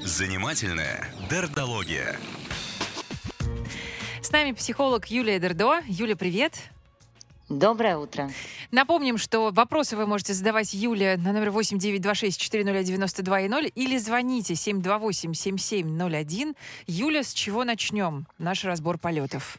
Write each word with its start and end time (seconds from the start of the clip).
Занимательная 0.00 1.08
дердология. 1.30 2.16
С 4.22 4.32
нами 4.32 4.52
психолог 4.52 5.06
Юлия 5.06 5.38
Дердо. 5.38 5.82
Юля, 5.86 6.16
привет. 6.16 6.54
Доброе 7.48 7.96
утро. 7.96 8.28
Напомним, 8.72 9.18
что 9.18 9.52
вопросы 9.52 9.96
вы 9.96 10.06
можете 10.06 10.34
задавать 10.34 10.74
Юле 10.74 11.16
на 11.16 11.32
номер 11.32 11.50
8926-401-92,0 11.50 13.70
или 13.74 13.98
звоните 13.98 14.54
728-7701. 14.54 16.56
Юля, 16.88 17.22
с 17.22 17.32
чего 17.32 17.62
начнем 17.62 18.26
наш 18.38 18.64
разбор 18.64 18.98
полетов? 18.98 19.58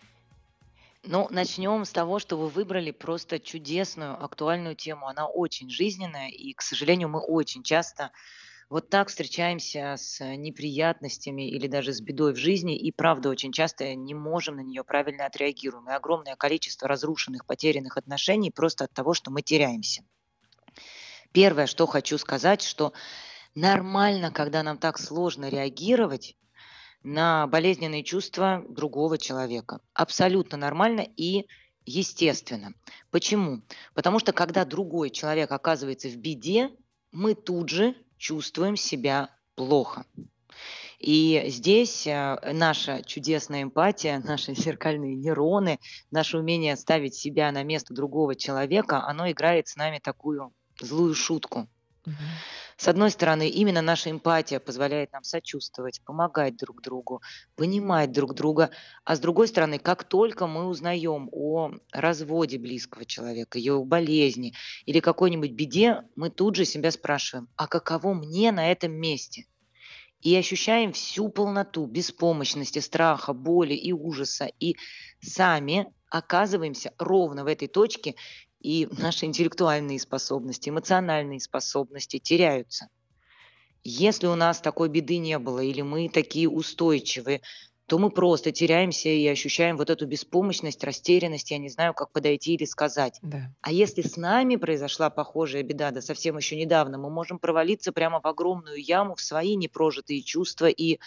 Ну, 1.03 1.27
начнем 1.29 1.85
с 1.85 1.91
того, 1.91 2.19
что 2.19 2.37
вы 2.37 2.47
выбрали 2.49 2.91
просто 2.91 3.39
чудесную, 3.39 4.21
актуальную 4.23 4.75
тему. 4.75 5.07
Она 5.07 5.27
очень 5.27 5.69
жизненная, 5.69 6.29
и, 6.29 6.53
к 6.53 6.61
сожалению, 6.61 7.09
мы 7.09 7.19
очень 7.19 7.63
часто 7.63 8.11
вот 8.69 8.89
так 8.89 9.07
встречаемся 9.07 9.95
с 9.97 10.21
неприятностями 10.35 11.49
или 11.49 11.67
даже 11.67 11.93
с 11.93 12.01
бедой 12.01 12.33
в 12.33 12.37
жизни, 12.37 12.77
и 12.77 12.91
правда 12.91 13.29
очень 13.29 13.53
часто 13.53 13.95
не 13.95 14.13
можем 14.13 14.57
на 14.57 14.61
нее 14.61 14.83
правильно 14.83 15.25
отреагируем. 15.25 15.89
И 15.89 15.93
огромное 15.93 16.35
количество 16.35 16.87
разрушенных, 16.87 17.45
потерянных 17.45 17.95
отношений 17.95 18.51
просто 18.51 18.85
от 18.85 18.93
того, 18.93 19.13
что 19.13 19.31
мы 19.31 19.41
теряемся. 19.41 20.03
Первое, 21.31 21.67
что 21.67 21.85
хочу 21.85 22.17
сказать, 22.17 22.61
что 22.61 22.91
нормально, 23.55 24.31
когда 24.31 24.63
нам 24.63 24.77
так 24.77 24.97
сложно 24.97 25.47
реагировать 25.47 26.35
на 27.07 27.47
болезненные 27.47 28.03
чувства 28.03 28.65
другого 28.67 29.17
человека. 29.17 29.79
Абсолютно 29.93 30.57
нормально 30.57 31.07
и 31.15 31.47
естественно. 31.85 32.73
Почему? 33.11 33.61
Потому 33.93 34.19
что 34.19 34.33
когда 34.33 34.65
другой 34.65 35.09
человек 35.09 35.53
оказывается 35.53 36.09
в 36.09 36.17
беде, 36.17 36.69
мы 37.13 37.33
тут 37.33 37.69
же 37.69 37.95
чувствуем 38.17 38.75
себя 38.75 39.29
плохо. 39.55 40.05
И 40.99 41.45
здесь 41.47 42.05
э, 42.07 42.39
наша 42.51 43.01
чудесная 43.03 43.63
эмпатия, 43.63 44.19
наши 44.25 44.53
зеркальные 44.53 45.15
нейроны, 45.15 45.79
наше 46.11 46.37
умение 46.37 46.75
ставить 46.75 47.15
себя 47.15 47.53
на 47.53 47.63
место 47.63 47.93
другого 47.93 48.35
человека, 48.35 49.05
оно 49.05 49.31
играет 49.31 49.69
с 49.69 49.77
нами 49.77 49.99
такую 50.03 50.53
злую 50.81 51.15
шутку. 51.15 51.69
С 52.77 52.87
одной 52.87 53.09
стороны, 53.09 53.49
именно 53.49 53.81
наша 53.81 54.11
эмпатия 54.11 54.59
позволяет 54.59 55.11
нам 55.11 55.23
сочувствовать, 55.23 56.01
помогать 56.05 56.55
друг 56.57 56.81
другу, 56.81 57.21
понимать 57.55 58.11
друг 58.11 58.35
друга. 58.35 58.69
А 59.03 59.15
с 59.15 59.19
другой 59.19 59.47
стороны, 59.47 59.79
как 59.79 60.03
только 60.03 60.45
мы 60.45 60.65
узнаем 60.67 61.27
о 61.31 61.71
разводе 61.91 62.59
близкого 62.59 63.03
человека, 63.03 63.57
его 63.57 63.83
болезни 63.83 64.53
или 64.85 64.99
какой-нибудь 64.99 65.51
беде, 65.51 66.03
мы 66.15 66.29
тут 66.29 66.55
же 66.55 66.65
себя 66.65 66.91
спрашиваем, 66.91 67.49
а 67.55 67.67
каково 67.67 68.13
мне 68.13 68.51
на 68.51 68.71
этом 68.71 68.91
месте? 68.91 69.45
И 70.21 70.35
ощущаем 70.35 70.93
всю 70.93 71.29
полноту 71.29 71.85
беспомощности, 71.85 72.79
страха, 72.79 73.33
боли 73.33 73.73
и 73.73 73.91
ужаса. 73.91 74.49
И 74.59 74.75
сами 75.21 75.91
оказываемся 76.09 76.93
ровно 76.97 77.43
в 77.43 77.47
этой 77.47 77.67
точке, 77.67 78.15
и 78.59 78.87
наши 78.97 79.25
интеллектуальные 79.25 79.99
способности, 79.99 80.69
эмоциональные 80.69 81.39
способности 81.39 82.19
теряются. 82.19 82.89
Если 83.83 84.27
у 84.27 84.35
нас 84.35 84.59
такой 84.59 84.89
беды 84.89 85.17
не 85.17 85.39
было, 85.39 85.59
или 85.59 85.81
мы 85.81 86.09
такие 86.09 86.49
устойчивые, 86.49 87.41
то 87.87 87.97
мы 87.97 88.09
просто 88.09 88.51
теряемся 88.51 89.07
и 89.07 89.25
ощущаем 89.27 89.77
вот 89.77 89.89
эту 89.89 90.05
беспомощность, 90.05 90.83
растерянность, 90.83 91.51
я 91.51 91.57
не 91.57 91.69
знаю, 91.69 91.93
как 91.93 92.11
подойти 92.11 92.55
или 92.55 92.65
сказать. 92.65 93.17
Да. 93.21 93.49
А 93.61 93.71
если 93.71 94.01
с 94.01 94.17
нами 94.17 94.57
произошла 94.57 95.09
похожая 95.09 95.63
беда, 95.63 95.91
да 95.91 96.01
совсем 96.01 96.35
еще 96.35 96.57
недавно, 96.57 96.97
мы 96.97 97.09
можем 97.09 97.39
провалиться 97.39 97.93
прямо 97.93 98.19
в 98.19 98.27
огромную 98.27 98.83
яму, 98.83 99.15
в 99.15 99.21
свои 99.21 99.55
непрожитые 99.55 100.21
чувства 100.21 100.65
и 100.65 100.99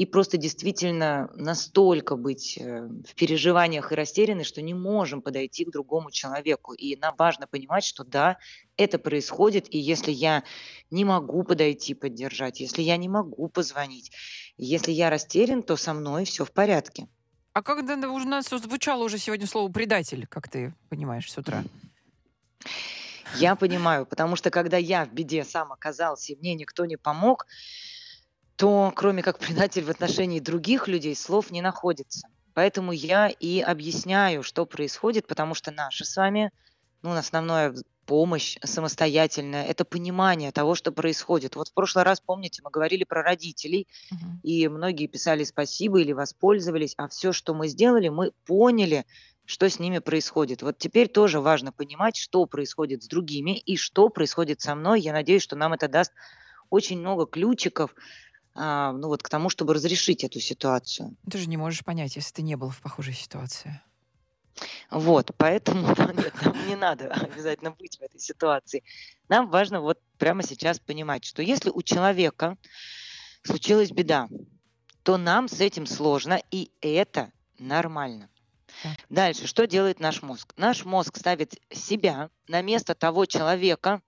и 0.00 0.06
просто 0.06 0.38
действительно 0.38 1.30
настолько 1.34 2.16
быть 2.16 2.56
э, 2.56 2.88
в 3.06 3.14
переживаниях 3.14 3.92
и 3.92 3.94
растеряны, 3.94 4.44
что 4.44 4.62
не 4.62 4.72
можем 4.72 5.20
подойти 5.20 5.66
к 5.66 5.70
другому 5.70 6.10
человеку. 6.10 6.72
И 6.72 6.96
нам 6.96 7.14
важно 7.18 7.46
понимать, 7.46 7.84
что 7.84 8.02
да, 8.02 8.38
это 8.78 8.98
происходит, 8.98 9.66
и 9.74 9.78
если 9.78 10.10
я 10.10 10.42
не 10.90 11.04
могу 11.04 11.42
подойти 11.42 11.92
поддержать, 11.92 12.60
если 12.60 12.80
я 12.80 12.96
не 12.96 13.10
могу 13.10 13.48
позвонить, 13.48 14.10
если 14.56 14.90
я 14.90 15.10
растерян, 15.10 15.62
то 15.62 15.76
со 15.76 15.92
мной 15.92 16.24
все 16.24 16.46
в 16.46 16.50
порядке. 16.50 17.06
А 17.52 17.60
когда 17.60 17.92
у 18.08 18.18
нас 18.20 18.48
звучало 18.48 19.04
уже 19.04 19.18
сегодня 19.18 19.46
слово 19.46 19.70
«предатель», 19.70 20.26
как 20.26 20.48
ты 20.48 20.72
понимаешь, 20.88 21.30
с 21.30 21.36
утра? 21.36 21.62
Я 23.36 23.54
понимаю, 23.54 24.06
потому 24.06 24.34
что 24.36 24.48
когда 24.48 24.78
я 24.78 25.04
в 25.04 25.12
беде 25.12 25.44
сам 25.44 25.72
оказался, 25.72 26.32
и 26.32 26.36
мне 26.36 26.54
никто 26.54 26.86
не 26.86 26.96
помог, 26.96 27.44
то 28.60 28.92
кроме 28.94 29.22
как 29.22 29.38
предатель 29.38 29.84
в 29.84 29.88
отношении 29.88 30.38
других 30.38 30.86
людей 30.86 31.16
слов 31.16 31.50
не 31.50 31.62
находится. 31.62 32.28
Поэтому 32.52 32.92
я 32.92 33.28
и 33.28 33.62
объясняю, 33.62 34.42
что 34.42 34.66
происходит, 34.66 35.26
потому 35.26 35.54
что 35.54 35.70
наша 35.70 36.04
с 36.04 36.14
вами, 36.14 36.52
ну, 37.00 37.12
основная 37.12 37.74
помощь 38.04 38.58
самостоятельная, 38.62 39.64
это 39.64 39.86
понимание 39.86 40.52
того, 40.52 40.74
что 40.74 40.92
происходит. 40.92 41.56
Вот 41.56 41.68
в 41.68 41.72
прошлый 41.72 42.04
раз, 42.04 42.20
помните, 42.20 42.60
мы 42.62 42.70
говорили 42.70 43.04
про 43.04 43.22
родителей, 43.22 43.88
uh-huh. 44.12 44.42
и 44.42 44.68
многие 44.68 45.06
писали 45.06 45.44
спасибо 45.44 45.98
или 45.98 46.12
воспользовались, 46.12 46.92
а 46.98 47.08
все, 47.08 47.32
что 47.32 47.54
мы 47.54 47.66
сделали, 47.66 48.10
мы 48.10 48.32
поняли, 48.44 49.06
что 49.46 49.70
с 49.70 49.78
ними 49.78 50.00
происходит. 50.00 50.60
Вот 50.60 50.76
теперь 50.76 51.08
тоже 51.08 51.40
важно 51.40 51.72
понимать, 51.72 52.16
что 52.16 52.44
происходит 52.44 53.04
с 53.04 53.06
другими 53.06 53.56
и 53.56 53.78
что 53.78 54.10
происходит 54.10 54.60
со 54.60 54.74
мной. 54.74 55.00
Я 55.00 55.14
надеюсь, 55.14 55.42
что 55.42 55.56
нам 55.56 55.72
это 55.72 55.88
даст 55.88 56.12
очень 56.68 57.00
много 57.00 57.26
ключиков 57.26 57.94
а, 58.54 58.92
ну 58.92 59.08
вот 59.08 59.22
к 59.22 59.28
тому, 59.28 59.48
чтобы 59.48 59.74
разрешить 59.74 60.24
эту 60.24 60.40
ситуацию. 60.40 61.16
Ты 61.30 61.38
же 61.38 61.48
не 61.48 61.56
можешь 61.56 61.84
понять, 61.84 62.16
если 62.16 62.32
ты 62.32 62.42
не 62.42 62.56
был 62.56 62.70
в 62.70 62.80
похожей 62.80 63.14
ситуации. 63.14 63.80
Вот, 64.90 65.30
поэтому 65.36 65.88
нет, 66.14 66.34
нам 66.42 66.68
не 66.68 66.76
надо 66.76 67.12
обязательно 67.12 67.70
быть 67.72 67.98
в 67.98 68.02
этой 68.02 68.20
ситуации. 68.20 68.82
Нам 69.28 69.48
важно 69.48 69.80
вот 69.80 69.98
прямо 70.18 70.42
сейчас 70.42 70.78
понимать, 70.78 71.24
что 71.24 71.42
если 71.42 71.70
у 71.70 71.82
человека 71.82 72.56
случилась 73.42 73.90
беда, 73.90 74.28
то 75.02 75.16
нам 75.16 75.48
с 75.48 75.60
этим 75.60 75.86
сложно, 75.86 76.40
и 76.50 76.70
это 76.80 77.32
нормально. 77.58 78.28
Дальше, 79.08 79.46
что 79.46 79.66
делает 79.66 80.00
наш 80.00 80.22
мозг? 80.22 80.52
Наш 80.56 80.84
мозг 80.84 81.16
ставит 81.16 81.54
себя 81.70 82.30
на 82.48 82.62
место 82.62 82.94
того 82.94 83.26
человека, 83.26 84.02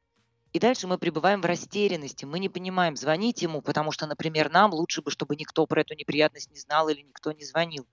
и 0.53 0.59
дальше 0.59 0.87
мы 0.87 0.99
пребываем 0.99 1.41
в 1.41 1.47
растерянности. 1.47 2.25
Мы 2.25 2.39
не 2.39 2.49
понимаем, 2.49 2.97
звонить 2.97 3.43
ему, 3.43 3.63
потому 3.63 3.91
что, 3.91 4.07
например, 4.07 4.51
нам 4.51 4.73
лучше 4.73 5.01
бы, 5.01 5.11
чтобы 5.11 5.37
никто 5.37 5.67
про 5.67 5.81
эту 5.81 5.95
неприятность 5.95 6.51
не 6.51 6.59
знал 6.59 6.89
или 6.89 7.01
никто 7.01 7.33
не 7.33 7.45
звонил. 7.45 7.87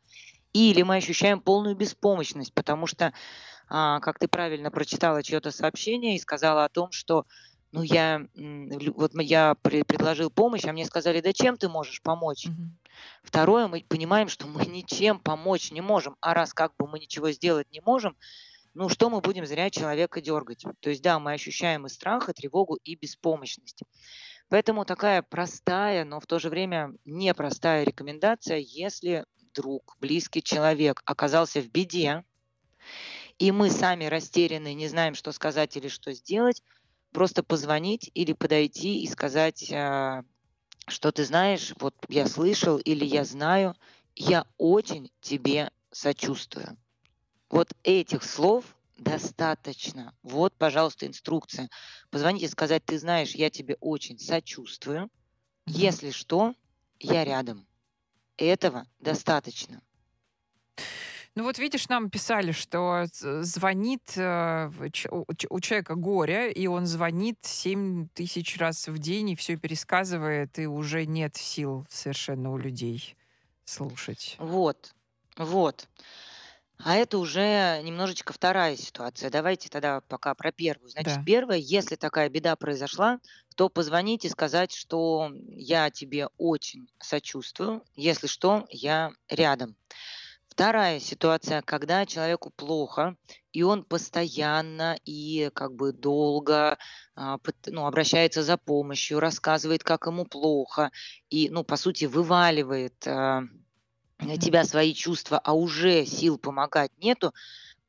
Или 0.52 0.82
мы 0.82 0.98
ощущаем 0.98 1.42
полную 1.42 1.76
беспомощность, 1.76 2.54
потому 2.54 2.88
что, 2.88 3.14
а, 3.70 4.00
как 4.00 4.20
ты 4.20 4.28
правильно 4.28 4.72
прочитала 4.72 5.24
чье-то 5.24 5.52
сообщение 5.52 6.16
и 6.16 6.20
сказала 6.20 6.66
о 6.66 6.70
том, 6.70 6.92
что 6.92 7.26
ну 7.72 7.84
я 7.84 8.26
вот 8.96 9.12
я 9.22 9.56
предложил 9.62 10.32
помощь, 10.32 10.66
а 10.66 10.74
мне 10.74 10.86
сказали, 10.86 11.22
да 11.22 11.34
чем 11.34 11.56
ты 11.56 11.70
можешь 11.70 12.02
помочь? 12.02 12.48
Mm-hmm. 12.48 12.90
Второе, 13.24 13.68
мы 13.68 13.86
понимаем, 13.88 14.28
что 14.28 14.48
мы 14.48 14.66
ничем 14.66 15.20
помочь 15.20 15.72
не 15.72 15.82
можем, 15.82 16.16
а 16.20 16.34
раз 16.34 16.54
как 16.54 16.74
бы 16.80 16.88
мы 16.88 17.00
ничего 17.00 17.30
сделать 17.32 17.72
не 17.72 17.82
можем, 17.82 18.18
ну 18.74 18.90
что 18.90 19.10
мы 19.10 19.22
будем 19.22 19.46
зря 19.46 19.70
человека 19.70 20.22
дергать? 20.22 20.64
То 20.80 20.90
есть 20.90 21.02
да, 21.02 21.20
мы 21.20 21.34
ощущаем 21.34 21.86
и 21.86 21.90
страх, 21.90 22.30
и 22.30 22.34
тревогу, 22.34 22.76
и 22.84 22.96
беспомощность. 22.96 23.84
Поэтому 24.50 24.86
такая 24.86 25.22
простая, 25.22 26.06
но 26.06 26.20
в 26.20 26.26
то 26.26 26.40
же 26.40 26.50
время 26.50 26.94
непростая 27.06 27.84
рекомендация, 27.84 28.58
если 28.58 29.26
друг, 29.54 29.98
близкий 30.00 30.42
человек 30.42 31.02
оказался 31.06 31.62
в 31.62 31.70
беде, 31.70 32.24
и 33.38 33.52
мы 33.52 33.70
сами 33.70 34.06
растеряны, 34.06 34.74
не 34.74 34.88
знаем, 34.88 35.16
что 35.16 35.32
сказать 35.32 35.78
или 35.78 35.88
что 35.88 36.14
сделать, 36.14 36.64
просто 37.12 37.44
позвонить 37.44 38.12
или 38.14 38.34
подойти 38.34 39.02
и 39.02 39.08
сказать, 39.08 39.72
а, 39.72 40.24
что 40.88 41.12
ты 41.12 41.24
знаешь, 41.24 41.74
вот 41.80 41.96
я 42.08 42.26
слышал 42.28 42.78
или 42.78 43.06
я 43.06 43.24
знаю, 43.24 43.76
я 44.16 44.46
очень 44.58 45.12
тебе 45.22 45.72
сочувствую. 45.92 46.78
Вот 47.50 47.74
этих 47.84 48.24
слов 48.24 48.64
достаточно. 48.98 50.14
Вот, 50.24 50.54
пожалуйста, 50.54 51.08
инструкция. 51.08 51.70
Позвоните 52.10 52.48
сказать, 52.48 52.84
ты 52.86 53.00
знаешь, 53.00 53.34
я 53.36 53.50
тебе 53.50 53.76
очень 53.80 54.20
сочувствую. 54.20 55.10
Если 55.66 56.12
что, 56.12 56.54
я 57.00 57.24
рядом. 57.24 57.66
Этого 58.38 58.86
достаточно. 59.00 59.82
Ну 61.36 61.44
вот 61.44 61.58
видишь, 61.58 61.88
нам 61.88 62.10
писали, 62.10 62.52
что 62.52 63.06
звонит 63.12 64.18
э, 64.18 64.70
у 65.50 65.60
человека 65.60 65.96
горе, 65.96 66.52
и 66.52 66.68
он 66.68 66.86
звонит 66.86 67.38
7 67.44 68.10
тысяч 68.10 68.58
раз 68.58 68.88
в 68.88 68.98
день 68.98 69.30
и 69.30 69.36
все 69.36 69.56
пересказывает, 69.56 70.58
и 70.60 70.68
уже 70.68 71.06
нет 71.06 71.38
сил 71.38 71.86
совершенно 71.90 72.52
у 72.52 72.58
людей 72.58 73.16
слушать. 73.64 74.36
Вот, 74.40 74.94
вот. 75.38 75.88
А 76.82 76.96
это 76.96 77.18
уже 77.18 77.82
немножечко 77.84 78.32
вторая 78.32 78.78
ситуация. 78.78 79.30
Давайте 79.30 79.68
тогда 79.68 80.00
пока 80.08 80.34
про 80.34 80.52
первую. 80.54 80.90
Значит, 80.90 81.20
Да. 81.20 81.26
первое, 81.26 81.58
если 81.58 81.96
такая 81.98 82.30
беда 82.30 82.56
произошла, 82.56 83.20
то 83.58 83.68
позвонить 83.68 84.24
и 84.24 84.30
сказать, 84.30 84.72
что 84.72 85.30
я 85.50 85.90
тебе 85.90 86.30
очень 86.38 86.88
сочувствую. 86.98 87.84
Если 87.96 88.28
что, 88.28 88.66
я 88.70 89.12
рядом. 89.28 89.76
Вторая 90.50 91.00
ситуация, 91.00 91.62
когда 91.62 92.06
человеку 92.06 92.52
плохо, 92.56 93.16
и 93.54 93.64
он 93.64 93.84
постоянно 93.86 94.98
и 95.06 95.52
как 95.56 95.74
бы 95.76 95.94
долго 95.94 96.78
а, 97.16 97.38
пыт- 97.38 97.68
ну, 97.72 97.86
обращается 97.88 98.44
за 98.44 98.58
помощью, 98.58 99.20
рассказывает, 99.20 99.84
как 99.84 100.08
ему 100.08 100.26
плохо, 100.26 100.92
и, 101.30 101.50
ну, 101.50 101.64
по 101.64 101.78
сути, 101.78 102.06
вываливает 102.06 103.08
а, 103.08 103.44
на 104.20 104.38
тебя 104.38 104.64
свои 104.66 104.94
чувства, 104.94 105.40
а 105.44 105.54
уже 105.54 106.06
сил 106.06 106.38
помогать 106.38 106.92
нету, 106.98 107.34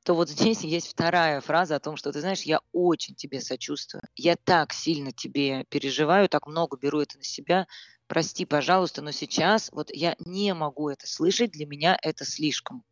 то 0.04 0.14
вот 0.14 0.28
здесь 0.30 0.60
есть 0.64 0.88
вторая 0.88 1.40
фраза 1.40 1.76
о 1.76 1.80
том, 1.80 1.96
что 1.96 2.12
ты 2.12 2.20
знаешь, 2.20 2.42
я 2.42 2.60
очень 2.72 3.14
тебе 3.14 3.40
сочувствую, 3.40 4.02
я 4.16 4.36
так 4.36 4.72
сильно 4.72 5.12
тебе 5.12 5.64
переживаю, 5.70 6.28
так 6.28 6.46
много 6.46 6.76
беру 6.78 7.00
это 7.00 7.18
на 7.18 7.24
себя, 7.24 7.66
прости, 8.06 8.44
пожалуйста, 8.46 9.02
но 9.02 9.12
сейчас 9.12 9.70
вот 9.72 9.90
я 9.94 10.16
не 10.20 10.54
могу 10.54 10.88
это 10.90 11.06
слышать, 11.06 11.52
для 11.52 11.66
меня 11.66 11.98
это 12.02 12.24
слишком. 12.24 12.84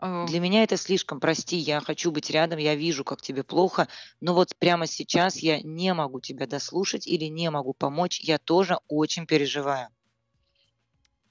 Э, 0.00 0.26
Для 0.26 0.40
меня 0.40 0.64
это 0.64 0.76
слишком, 0.76 1.20
прости, 1.20 1.56
я 1.56 1.80
хочу 1.80 2.10
быть 2.10 2.30
рядом, 2.30 2.58
я 2.58 2.74
вижу, 2.74 3.04
как 3.04 3.22
тебе 3.22 3.44
плохо, 3.44 3.86
но 4.20 4.34
вот 4.34 4.56
прямо 4.58 4.86
сейчас 4.88 5.36
я 5.38 5.60
не 5.60 5.94
могу 5.94 6.20
тебя 6.20 6.46
дослушать 6.48 7.06
или 7.06 7.26
не 7.26 7.48
могу 7.50 7.74
помочь, 7.74 8.20
я 8.20 8.38
тоже 8.38 8.78
очень 8.88 9.26
переживаю. 9.26 9.88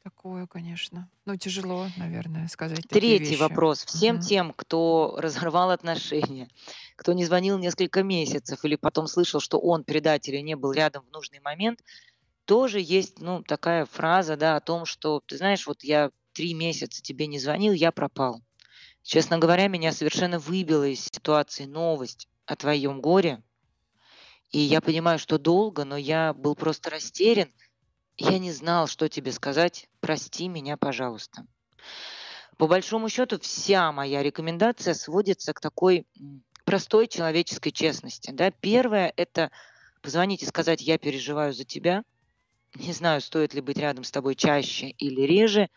Такое, 0.07 0.47
конечно. 0.47 1.11
Ну, 1.25 1.35
тяжело, 1.37 1.89
наверное, 1.97 2.47
сказать 2.47 2.87
такие 2.87 3.17
Третий 3.17 3.17
вещи. 3.17 3.51
вопрос. 3.51 3.85
Всем 3.85 4.17
Мгм. 4.17 4.19
тем, 4.19 4.51
кто 4.53 5.15
разорвал 5.19 5.71
отношения, 5.71 6.49
кто 6.95 7.13
не 7.13 7.25
звонил 7.25 7.57
несколько 7.57 8.03
месяцев 8.03 8.63
или 8.65 8.75
потом 8.75 9.07
слышал, 9.07 9.39
что 9.39 9.59
он 9.59 9.83
предатель 9.83 10.35
и 10.35 10.41
не 10.41 10.55
был 10.55 10.71
рядом 10.73 11.05
в 11.05 11.11
нужный 11.11 11.39
момент, 11.39 11.81
тоже 12.45 12.79
есть, 12.81 13.19
ну, 13.21 13.43
такая 13.43 13.85
фраза, 13.85 14.37
да, 14.37 14.57
о 14.57 14.61
том, 14.61 14.85
что, 14.85 15.21
ты 15.25 15.37
знаешь, 15.37 15.67
вот 15.67 15.83
я 15.83 16.11
3 16.33 16.53
месяца 16.55 17.01
тебе 17.01 17.27
не 17.27 17.39
звонил, 17.39 17.73
я 17.73 17.91
пропал. 17.91 18.41
Честно 19.03 19.39
говоря, 19.39 19.67
меня 19.67 19.91
совершенно 19.93 20.39
выбила 20.39 20.87
из 20.87 21.01
ситуации 21.05 21.65
новость 21.65 22.29
о 22.45 22.55
твоем 22.57 23.01
горе. 23.01 23.43
И 24.51 24.59
я 24.59 24.81
понимаю, 24.81 25.19
что 25.19 25.37
долго, 25.37 25.83
но 25.85 25.95
я 25.97 26.33
был 26.33 26.55
просто 26.55 26.89
растерян. 26.89 27.53
Я 28.17 28.39
не 28.39 28.51
знал, 28.51 28.87
что 28.87 29.09
тебе 29.09 29.31
сказать. 29.31 29.87
Прости 29.99 30.47
меня, 30.47 30.75
пожалуйста. 30.77 31.45
По 32.57 32.67
большому 32.67 33.09
счету, 33.09 33.39
вся 33.39 33.91
моя 33.91 34.23
рекомендация 34.23 34.95
сводится 34.95 35.53
к 35.53 35.59
такой 35.59 36.07
простой 36.65 37.07
человеческой 37.07 37.71
честности. 37.71 38.31
Да? 38.31 38.49
Первое– 38.49 39.13
это 39.15 39.51
позвонить 40.01 40.41
и 40.41 40.47
сказать, 40.47 40.81
я 40.81 40.97
переживаю 40.97 41.53
за 41.53 41.63
тебя. 41.63 42.03
Не 42.73 42.93
знаю, 42.93 43.21
стоит 43.21 43.53
ли 43.53 43.61
быть 43.61 43.77
рядом 43.77 44.03
с 44.03 44.11
тобой 44.11 44.35
чаще 44.35 44.89
или 44.89 45.21
реже. 45.21 45.69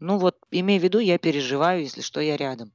Ну 0.00 0.18
вот, 0.18 0.38
имей 0.50 0.78
в 0.78 0.82
виду, 0.82 0.98
я 0.98 1.18
переживаю, 1.18 1.82
если 1.82 2.00
что, 2.00 2.20
я 2.20 2.36
рядом. 2.36 2.72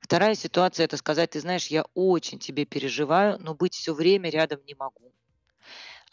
Вторая 0.00 0.34
ситуация– 0.34 0.84
это 0.84 0.96
сказать, 0.96 1.30
ты 1.30 1.40
знаешь, 1.40 1.66
я 1.66 1.84
очень 1.94 2.38
тебе 2.38 2.64
переживаю, 2.64 3.38
но 3.38 3.54
быть 3.54 3.74
все 3.74 3.94
время 3.94 4.30
рядом 4.30 4.60
не 4.66 4.74
могу. 4.74 5.12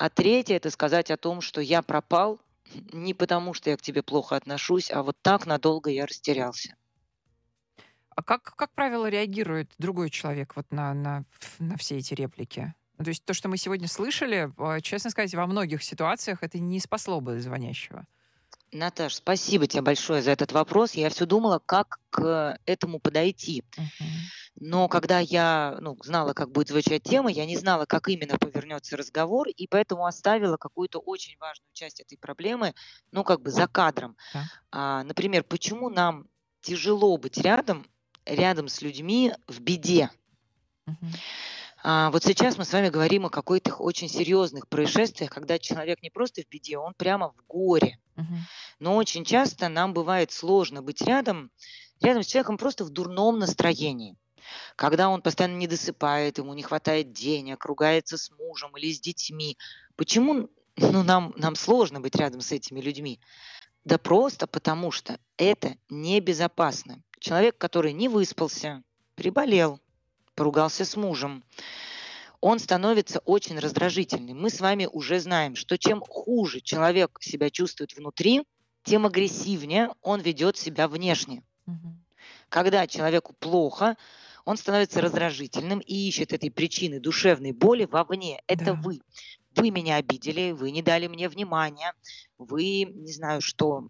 А 0.02 0.10
третье– 0.10 0.56
это 0.56 0.72
сказать 0.72 1.12
о 1.12 1.18
том, 1.18 1.42
что 1.42 1.62
я 1.62 1.84
пропал 1.84 2.42
не 2.92 3.14
потому, 3.14 3.54
что 3.54 3.70
я 3.70 3.78
к 3.78 3.84
тебе 3.84 4.02
плохо 4.02 4.36
отношусь, 4.36 4.90
а 4.90 5.04
вот 5.04 5.16
так 5.22 5.46
надолго 5.46 5.92
я 5.92 6.08
растерялся. 6.08 6.76
А 8.10 8.24
как, 8.24 8.56
как 8.56 8.72
правило, 8.72 9.08
реагирует 9.08 9.72
другой 9.78 10.10
человек 10.10 10.56
вот 10.56 10.66
на, 10.72 10.96
на, 10.96 11.24
на 11.60 11.78
все 11.78 11.98
эти 11.98 12.16
реплики? 12.16 12.74
То 12.98 13.10
есть 13.10 13.24
то, 13.26 13.36
что 13.36 13.48
мы 13.48 13.58
сегодня 13.58 13.88
слышали, 13.88 14.52
э, 14.58 14.82
честно 14.82 15.12
сказать, 15.12 15.36
во 15.36 15.46
многих 15.46 15.84
ситуациях 15.84 16.40
это 16.42 16.58
не 16.58 16.80
спасло 16.80 17.22
бы 17.22 17.40
звонящего. 17.40 18.08
Наташ, 18.72 19.16
спасибо 19.16 19.68
тебе 19.68 19.82
большое 19.82 20.22
за 20.22 20.32
этот 20.32 20.54
вопрос. 20.54 20.94
Я 20.94 21.10
все 21.10 21.26
думала, 21.26 21.60
как 21.66 22.00
к 22.10 22.58
этому 22.66 23.00
подойти. 23.00 23.64
Но 24.56 24.88
когда 24.88 25.20
я 25.20 25.78
ну, 25.82 25.98
знала, 26.04 26.34
как 26.34 26.52
будет 26.52 26.70
звучать 26.70 27.04
тема, 27.04 27.32
я 27.32 27.46
не 27.46 27.58
знала, 27.58 27.86
как 27.86 28.10
именно 28.10 28.38
повернется 28.38 28.98
разговор, 28.98 29.48
и 29.48 29.68
поэтому 29.68 30.06
оставила 30.06 30.58
какую-то 30.58 31.00
очень 31.00 31.38
важную 31.40 31.72
часть 31.74 32.00
этой 32.00 32.18
проблемы, 32.18 32.74
ну, 33.12 33.24
как 33.24 33.42
бы 33.42 33.50
за 33.50 33.68
кадром. 33.68 34.16
А, 34.72 35.04
например, 35.04 35.44
почему 35.44 35.90
нам 35.90 36.28
тяжело 36.62 37.18
быть 37.18 37.38
рядом, 37.38 37.86
рядом 38.26 38.68
с 38.68 38.82
людьми 38.82 39.34
в 39.48 39.62
беде? 39.62 40.12
Мгм. 40.86 41.12
А, 41.84 42.12
вот 42.12 42.24
сейчас 42.24 42.58
мы 42.58 42.66
с 42.66 42.74
вами 42.74 42.90
говорим 42.90 43.26
о 43.26 43.30
каких-то 43.30 43.76
очень 43.76 44.08
серьезных 44.08 44.68
происшествиях, 44.68 45.32
когда 45.32 45.58
человек 45.58 46.02
не 46.04 46.10
просто 46.12 46.44
в 46.44 46.48
беде, 46.48 46.78
он 46.78 46.94
прямо 46.94 47.30
в 47.30 47.46
горе. 47.48 47.98
Но 48.80 48.96
очень 48.96 49.26
часто 49.26 49.68
нам 49.68 49.94
бывает 49.94 50.32
сложно 50.32 50.84
быть 50.84 51.02
рядом, 51.02 51.52
рядом 52.02 52.22
с 52.24 52.28
человеком 52.28 52.58
просто 52.58 52.86
в 52.86 52.90
дурном 52.90 53.40
настроении. 53.40 54.16
Когда 54.76 55.10
он 55.10 55.22
постоянно 55.22 55.58
не 55.58 55.68
досыпает, 55.68 56.38
ему 56.38 56.54
не 56.54 56.62
хватает 56.62 57.14
денег, 57.14 57.66
ругается 57.66 58.18
с 58.18 58.30
мужем 58.32 58.76
или 58.78 58.92
с 58.92 59.00
детьми. 59.00 59.58
Почему 59.96 60.50
ну, 60.78 61.04
нам, 61.04 61.34
нам 61.36 61.56
сложно 61.56 62.00
быть 62.00 62.16
рядом 62.16 62.42
с 62.42 62.52
этими 62.52 62.80
людьми? 62.80 63.20
Да 63.86 63.98
просто 63.98 64.46
потому 64.46 64.92
что 64.92 65.20
это 65.38 65.76
небезопасно. 65.90 67.02
Человек, 67.20 67.58
который 67.58 67.94
не 67.94 68.08
выспался, 68.08 68.84
приболел, 69.16 69.80
поругался 70.42 70.86
с 70.86 70.96
мужем, 70.96 71.44
он 72.40 72.58
становится 72.58 73.20
очень 73.26 73.60
раздражительным. 73.60 74.42
Мы 74.42 74.50
с 74.50 74.60
вами 74.60 74.90
уже 74.92 75.20
знаем, 75.20 75.56
что 75.56 75.78
чем 75.78 76.02
хуже 76.02 76.62
человек 76.62 77.20
себя 77.22 77.52
чувствует 77.52 77.96
внутри, 77.96 78.42
тем 78.84 79.06
агрессивнее 79.06 79.90
он 80.02 80.20
ведет 80.20 80.58
себя 80.58 80.88
внешне. 80.88 81.44
Мгм. 81.68 82.04
Когда 82.50 82.88
человеку 82.88 83.36
плохо, 83.40 83.98
он 84.46 84.58
становится 84.58 85.00
раздражительным 85.00 85.78
и 85.78 85.94
ищет 86.08 86.34
этой 86.34 86.50
причины 86.50 87.00
душевной 87.00 87.52
боли 87.52 87.86
вовне. 87.86 88.42
Это 88.48 88.74
Да. 88.74 88.82
вы. 88.82 89.00
Вы 89.56 89.70
меня 89.70 89.98
обидели, 89.98 90.52
вы 90.52 90.72
не 90.72 90.82
дали 90.82 91.08
мне 91.08 91.28
внимания, 91.28 91.94
вы, 92.38 92.84
не 92.84 93.12
знаю 93.12 93.42
что, 93.42 93.90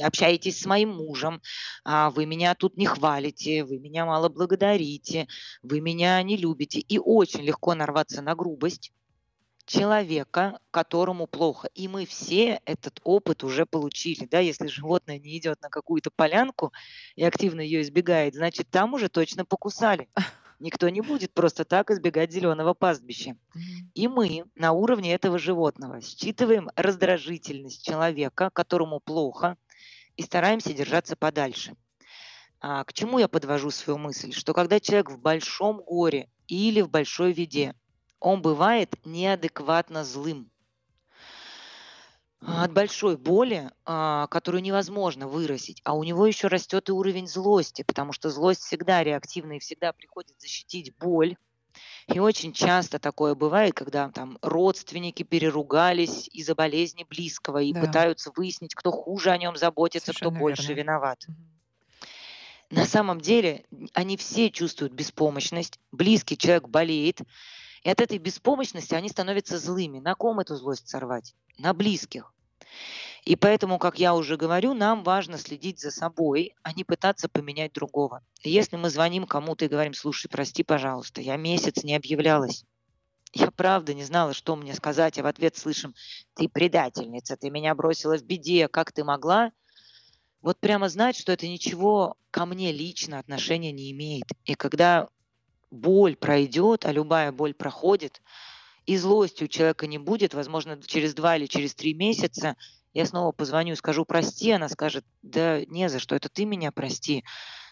общаетесь 0.00 0.60
с 0.60 0.66
моим 0.66 0.96
мужем, 0.96 1.42
а, 1.84 2.10
вы 2.10 2.26
меня 2.26 2.54
тут 2.54 2.76
не 2.76 2.86
хвалите, 2.86 3.64
вы 3.64 3.78
меня 3.78 4.06
мало 4.06 4.28
благодарите, 4.28 5.28
вы 5.62 5.80
меня 5.80 6.22
не 6.22 6.36
любите. 6.36 6.80
И 6.80 6.98
очень 6.98 7.42
легко 7.42 7.74
нарваться 7.74 8.22
на 8.22 8.34
грубость 8.34 8.92
человека, 9.66 10.58
которому 10.70 11.26
плохо. 11.26 11.68
И 11.74 11.88
мы 11.88 12.06
все 12.06 12.60
этот 12.64 13.00
опыт 13.04 13.44
уже 13.44 13.66
получили. 13.66 14.26
Да? 14.26 14.38
Если 14.40 14.66
животное 14.66 15.18
не 15.18 15.38
идет 15.38 15.60
на 15.62 15.68
какую-то 15.68 16.10
полянку 16.10 16.72
и 17.16 17.24
активно 17.24 17.60
ее 17.60 17.82
избегает, 17.82 18.34
значит, 18.34 18.68
там 18.70 18.94
уже 18.94 19.08
точно 19.08 19.44
покусали. 19.44 20.08
Никто 20.62 20.88
не 20.90 21.00
будет 21.00 21.34
просто 21.34 21.64
так 21.64 21.90
избегать 21.90 22.30
зеленого 22.30 22.72
пастбища. 22.72 23.36
И 23.94 24.06
мы 24.06 24.44
на 24.54 24.70
уровне 24.70 25.12
этого 25.12 25.36
животного 25.36 26.00
считываем 26.00 26.70
раздражительность 26.76 27.84
человека, 27.84 28.48
которому 28.52 29.00
плохо, 29.00 29.56
и 30.16 30.22
стараемся 30.22 30.72
держаться 30.72 31.16
подальше. 31.16 31.74
А, 32.60 32.84
к 32.84 32.92
чему 32.92 33.18
я 33.18 33.26
подвожу 33.26 33.72
свою 33.72 33.98
мысль? 33.98 34.30
Что 34.30 34.54
когда 34.54 34.78
человек 34.78 35.10
в 35.10 35.18
большом 35.18 35.82
горе 35.82 36.30
или 36.46 36.80
в 36.80 36.88
большой 36.88 37.32
беде, 37.32 37.74
он 38.20 38.40
бывает 38.40 38.94
неадекватно 39.04 40.04
злым. 40.04 40.51
От 42.44 42.72
большой 42.72 43.16
боли, 43.16 43.70
а, 43.84 44.26
которую 44.28 44.62
невозможно 44.62 45.28
вырастить, 45.28 45.80
а 45.84 45.94
у 45.94 46.02
него 46.04 46.26
еще 46.26 46.48
растет 46.48 46.88
и 46.88 46.92
уровень 46.92 47.26
злости, 47.28 47.82
потому 47.82 48.12
что 48.12 48.30
злость 48.30 48.62
всегда 48.62 49.02
реактивна 49.04 49.54
и 49.54 49.58
всегда 49.60 49.92
приходит 49.92 50.40
защитить 50.40 50.96
боль. 50.98 51.36
И 52.08 52.20
очень 52.20 52.52
часто 52.52 52.98
такое 52.98 53.34
бывает, 53.34 53.74
когда 53.74 54.10
там 54.10 54.38
родственники 54.42 55.22
переругались 55.24 56.28
из-за 56.28 56.54
болезни 56.54 57.04
близкого 57.08 57.62
и 57.62 57.74
Да. 57.74 57.74
пытаются 57.74 58.32
выяснить, 58.36 58.74
кто 58.74 58.90
хуже 58.92 59.30
о 59.30 59.38
нем 59.38 59.56
заботится, 59.56 60.14
кто 60.14 60.30
Совершенно 60.30 60.32
больше 60.32 60.74
верно. 60.74 60.74
виноват. 60.74 61.26
Мгм. 61.28 61.60
На 62.70 62.86
самом 62.86 63.20
деле 63.20 63.64
они 63.92 64.16
все 64.16 64.50
чувствуют 64.50 64.92
беспомощность, 64.94 65.78
близкий 65.92 66.36
человек 66.38 66.68
болеет, 66.68 67.20
и 67.82 67.90
от 67.90 68.00
этой 68.00 68.18
беспомощности 68.18 68.94
они 68.94 69.08
становятся 69.08 69.58
злыми. 69.58 69.98
На 69.98 70.14
ком 70.14 70.40
эту 70.40 70.56
злость 70.56 70.88
сорвать? 70.88 71.34
На 71.58 71.74
близких. 71.74 72.32
И 73.24 73.36
поэтому, 73.36 73.78
как 73.78 73.98
я 73.98 74.14
уже 74.14 74.36
говорю, 74.36 74.74
нам 74.74 75.04
важно 75.04 75.38
следить 75.38 75.80
за 75.80 75.90
собой, 75.90 76.54
а 76.62 76.72
не 76.72 76.84
пытаться 76.84 77.28
поменять 77.28 77.72
другого. 77.72 78.22
Если 78.42 78.76
мы 78.76 78.90
звоним 78.90 79.26
кому-то 79.26 79.64
и 79.64 79.68
говорим, 79.68 79.94
слушай, 79.94 80.28
прости, 80.28 80.64
пожалуйста, 80.64 81.20
я 81.20 81.36
месяц 81.36 81.84
не 81.84 81.94
объявлялась, 81.94 82.64
я 83.32 83.50
правда 83.50 83.94
не 83.94 84.04
знала, 84.04 84.32
что 84.32 84.56
мне 84.56 84.74
сказать, 84.74 85.18
а 85.18 85.22
в 85.22 85.26
ответ 85.26 85.56
слышим, 85.56 85.94
ты 86.34 86.48
предательница, 86.48 87.36
ты 87.36 87.50
меня 87.50 87.74
бросила 87.74 88.18
в 88.18 88.24
беде, 88.24 88.68
как 88.68 88.92
ты 88.92 89.04
могла? 89.04 89.52
вот 90.42 90.58
прямо 90.58 90.88
знать, 90.88 91.16
что 91.16 91.32
это 91.32 91.46
ничего 91.46 92.16
ко 92.30 92.44
мне 92.44 92.72
лично 92.72 93.18
отношения 93.18 93.72
не 93.72 93.90
имеет. 93.92 94.24
И 94.44 94.54
когда 94.54 95.08
боль 95.72 96.16
пройдет, 96.16 96.84
а 96.84 96.92
любая 96.92 97.32
боль 97.32 97.54
проходит, 97.54 98.22
и 98.86 98.96
злости 98.96 99.44
у 99.44 99.48
человека 99.48 99.86
не 99.86 99.98
будет, 99.98 100.34
возможно, 100.34 100.80
через 100.82 101.14
два 101.14 101.36
или 101.36 101.46
через 101.46 101.74
три 101.74 101.94
месяца 101.94 102.56
я 102.92 103.06
снова 103.06 103.32
позвоню, 103.32 103.74
скажу 103.74 104.04
прости, 104.04 104.50
она 104.50 104.68
скажет, 104.68 105.04
да 105.22 105.64
не 105.64 105.88
за 105.88 105.98
что, 105.98 106.14
это 106.14 106.28
ты 106.28 106.44
меня 106.44 106.70
прости. 106.72 107.24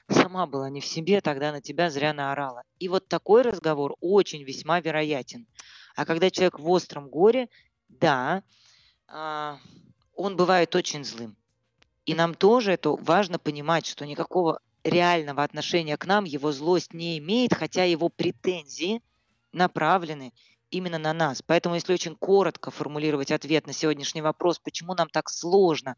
Сама 0.09 0.47
была 0.47 0.71
не 0.71 0.80
в 0.80 0.87
себе, 0.87 1.21
тогда 1.21 1.52
на 1.52 1.61
тебя 1.61 1.90
зря 1.90 2.12
наорала. 2.12 2.62
И 2.78 2.88
вот 2.88 3.07
такой 3.07 3.42
разговор 3.42 3.97
очень 4.00 4.42
весьма 4.42 4.80
вероятен. 4.80 5.47
А 5.95 6.04
когда 6.07 6.30
человек 6.30 6.59
в 6.59 6.69
остром 6.71 7.09
горе, 7.09 7.49
да, 7.88 8.42
а, 9.07 9.59
он 10.14 10.37
бывает 10.37 10.75
очень 10.75 11.04
злым. 11.04 11.37
И 12.07 12.14
нам 12.14 12.35
тоже 12.35 12.73
это 12.73 12.90
важно 12.90 13.38
понимать, 13.38 13.87
что 13.87 14.07
никакого 14.07 14.61
реального 14.84 15.42
отношения 15.42 15.96
к 15.96 16.06
нам 16.06 16.25
его 16.25 16.52
злость 16.52 16.92
не 16.92 17.18
имеет, 17.18 17.54
хотя 17.54 17.84
его 17.84 18.08
претензии 18.08 19.02
направлены 19.52 20.32
именно 20.70 20.99
на 20.99 21.12
нас. 21.12 21.42
Поэтому, 21.42 21.75
если 21.75 21.92
очень 21.92 22.16
коротко 22.16 22.70
формулировать 22.70 23.32
ответ 23.32 23.66
на 23.66 23.72
сегодняшний 23.72 24.22
вопрос, 24.22 24.58
почему 24.58 24.94
нам 24.94 25.08
так 25.08 25.28
сложно 25.28 25.96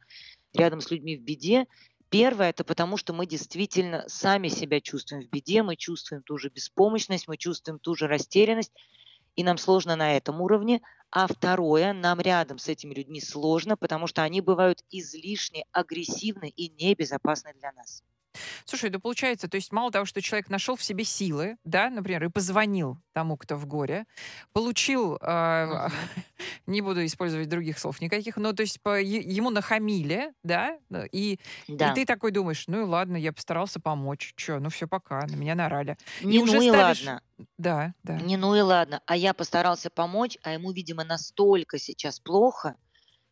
рядом 0.55 0.81
с 0.81 0.91
людьми 0.91 1.17
в 1.17 1.23
беде, 1.23 1.67
первое 2.09 2.51
это 2.51 2.65
потому, 2.65 2.97
что 2.97 3.13
мы 3.13 3.27
действительно 3.27 4.05
сами 4.09 4.49
себя 4.49 4.81
чувствуем 4.81 5.23
в 5.23 5.31
беде, 5.31 5.63
мы 5.63 5.77
чувствуем 5.77 6.23
ту 6.23 6.39
же 6.39 6.49
беспомощность, 6.49 7.29
мы 7.29 7.37
чувствуем 7.37 7.79
ту 7.79 7.95
же 7.95 8.07
растерянность, 8.07 8.73
и 9.37 9.45
нам 9.45 9.59
сложно 9.59 9.97
на 9.97 10.17
этом 10.17 10.41
уровне. 10.41 10.83
А 11.11 11.27
второе, 11.27 11.93
нам 11.93 12.21
рядом 12.21 12.59
с 12.59 12.69
этими 12.69 12.95
людьми 12.95 13.21
сложно, 13.21 13.77
потому 13.77 14.07
что 14.07 14.23
они 14.23 14.41
бывают 14.41 14.83
излишне 14.91 15.67
агрессивны 15.73 16.49
и 16.49 16.71
небезопасны 16.71 17.53
для 17.55 17.73
нас. 17.73 18.03
Слушай, 18.65 18.91
да 18.91 18.99
получается, 18.99 19.49
то 19.49 19.57
есть 19.57 19.73
мало 19.73 19.91
того, 19.91 20.05
что 20.05 20.21
человек 20.23 20.49
нашел 20.49 20.77
в 20.77 20.83
себе 20.83 21.05
силы, 21.05 21.57
да, 21.65 21.91
например, 21.91 22.25
и 22.25 22.29
позвонил 22.29 22.99
тому, 23.13 23.37
кто 23.37 23.57
в 23.57 23.67
горе, 23.67 24.07
получил, 24.53 25.19
э, 25.21 25.89
не 26.67 26.81
буду 26.81 27.05
использовать 27.05 27.49
других 27.49 27.79
слов 27.79 28.01
никаких, 28.01 28.37
но 28.37 28.53
то 28.53 28.63
есть 28.63 28.81
по, 28.81 29.01
ему 29.01 29.51
нахамили, 29.51 30.33
да, 30.43 30.79
и, 31.13 31.39
да. 31.69 31.93
и 31.93 31.95
ты 31.95 32.07
такой 32.07 32.31
думаешь, 32.31 32.65
ну 32.69 32.81
и 32.81 32.85
ладно, 32.85 33.17
я 33.17 33.33
постарался 33.33 33.81
помочь, 33.81 34.33
что, 34.37 34.59
ну 34.59 34.71
все, 34.71 34.87
пока, 34.87 35.27
на 35.27 35.35
меня 35.35 35.55
нарали. 35.55 35.97
Не, 36.23 36.37
и 36.37 36.39
ну 36.39 36.45
уже 36.45 36.65
и 36.65 36.69
ставишь... 36.69 37.05
ладно. 37.05 37.23
Да, 37.59 37.95
да. 38.03 38.17
Не, 38.21 38.37
ну 38.37 38.55
и 38.55 38.61
ладно, 38.61 39.03
а 39.07 39.17
я 39.17 39.35
постарался 39.35 39.91
помочь, 39.91 40.39
а 40.43 40.53
ему, 40.53 40.73
видимо, 40.73 41.05
настолько 41.05 41.79
сейчас 41.79 42.21
плохо, 42.21 42.77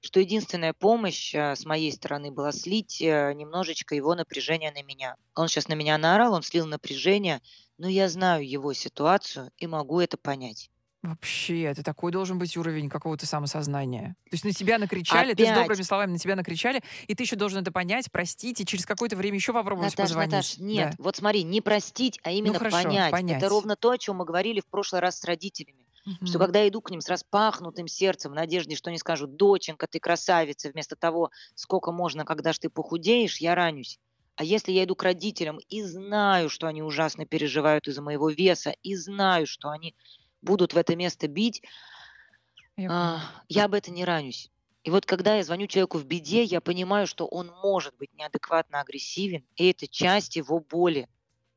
что 0.00 0.20
единственная 0.20 0.72
помощь 0.72 1.34
э, 1.34 1.54
с 1.54 1.64
моей 1.64 1.92
стороны 1.92 2.30
была 2.30 2.52
слить 2.52 3.00
э, 3.02 3.32
немножечко 3.34 3.94
его 3.94 4.14
напряжение 4.14 4.72
на 4.72 4.82
меня. 4.82 5.16
Он 5.34 5.48
сейчас 5.48 5.68
на 5.68 5.74
меня 5.74 5.98
наорал, 5.98 6.32
он 6.32 6.42
слил 6.42 6.66
напряжение, 6.66 7.40
но 7.78 7.88
я 7.88 8.08
знаю 8.08 8.48
его 8.48 8.72
ситуацию 8.72 9.50
и 9.58 9.66
могу 9.66 10.00
это 10.00 10.16
понять. 10.16 10.70
Вообще, 11.02 11.62
это 11.62 11.82
такой 11.82 12.12
должен 12.12 12.38
быть 12.38 12.54
уровень 12.58 12.90
какого-то 12.90 13.24
самосознания. 13.24 14.16
То 14.24 14.34
есть 14.34 14.44
на 14.44 14.52
тебя 14.52 14.78
накричали, 14.78 15.32
Опять. 15.32 15.46
ты 15.46 15.52
с 15.52 15.56
добрыми 15.56 15.82
словами 15.82 16.12
на 16.12 16.18
тебя 16.18 16.36
накричали, 16.36 16.82
и 17.06 17.14
ты 17.14 17.22
еще 17.22 17.36
должен 17.36 17.62
это 17.62 17.72
понять, 17.72 18.12
простить, 18.12 18.60
и 18.60 18.66
через 18.66 18.84
какое-то 18.84 19.16
время 19.16 19.36
еще 19.36 19.54
попробовать 19.54 19.92
Наташ, 19.92 20.08
позвонить. 20.10 20.32
Наташ, 20.32 20.58
нет, 20.58 20.90
да. 20.90 21.02
вот 21.02 21.16
смотри, 21.16 21.42
не 21.42 21.62
простить, 21.62 22.20
а 22.22 22.30
именно 22.32 22.52
ну, 22.52 22.58
хорошо, 22.58 22.82
понять. 22.82 23.10
понять. 23.12 23.38
Это 23.38 23.48
ровно 23.48 23.76
то, 23.76 23.92
о 23.92 23.98
чем 23.98 24.16
мы 24.16 24.26
говорили 24.26 24.60
в 24.60 24.66
прошлый 24.66 25.00
раз 25.00 25.18
с 25.18 25.24
родителями. 25.24 25.86
Угу. 26.06 26.26
Что 26.26 26.38
когда 26.38 26.60
я 26.60 26.68
иду 26.68 26.80
к 26.80 26.90
ним 26.90 27.00
с 27.00 27.08
распахнутым 27.08 27.86
сердцем, 27.86 28.32
в 28.32 28.34
надежде, 28.34 28.76
что 28.76 28.90
они 28.90 28.98
скажут, 28.98 29.36
доченька, 29.36 29.86
ты 29.86 30.00
красавица, 30.00 30.70
вместо 30.70 30.96
того, 30.96 31.30
сколько 31.54 31.92
можно, 31.92 32.24
когда 32.24 32.52
ж 32.52 32.58
ты 32.58 32.70
похудеешь, 32.70 33.38
я 33.38 33.54
ранюсь. 33.54 33.98
А 34.36 34.44
если 34.44 34.72
я 34.72 34.84
иду 34.84 34.96
к 34.96 35.02
родителям 35.02 35.58
и 35.68 35.82
знаю, 35.82 36.48
что 36.48 36.66
они 36.66 36.82
ужасно 36.82 37.26
переживают 37.26 37.86
из-за 37.88 38.00
моего 38.00 38.30
веса, 38.30 38.74
и 38.82 38.94
знаю, 38.96 39.46
что 39.46 39.68
они 39.68 39.94
будут 40.40 40.72
в 40.72 40.78
это 40.78 40.96
место 40.96 41.28
бить, 41.28 41.62
я, 42.76 42.92
а, 42.92 43.20
я 43.48 43.64
об 43.66 43.74
этом 43.74 43.94
не 43.94 44.04
ранюсь. 44.04 44.50
И 44.82 44.90
вот 44.90 45.04
когда 45.04 45.36
я 45.36 45.44
звоню 45.44 45.66
человеку 45.66 45.98
в 45.98 46.06
беде, 46.06 46.42
я 46.42 46.60
понимаю, 46.60 47.06
что 47.06 47.26
он 47.26 47.48
может 47.62 47.94
быть 47.96 48.12
неадекватно 48.14 48.80
агрессивен, 48.80 49.44
и 49.56 49.70
это 49.70 49.86
часть 49.86 50.36
его 50.36 50.60
боли. 50.60 51.08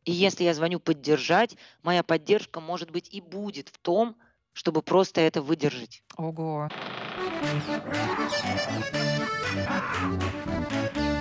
И 0.05 0.11
если 0.11 0.43
я 0.43 0.53
звоню 0.53 0.79
поддержать, 0.79 1.57
моя 1.83 2.03
поддержка, 2.03 2.59
может 2.61 2.91
быть, 2.91 3.13
и 3.13 3.21
будет 3.21 3.69
в 3.69 3.79
том, 3.79 4.17
чтобы 4.53 4.81
просто 4.81 5.21
это 5.21 5.41
выдержать. 5.41 6.03
Ого. 6.15 6.69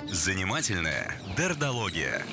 Занимательная 0.09 1.15
дердология. 1.37 2.23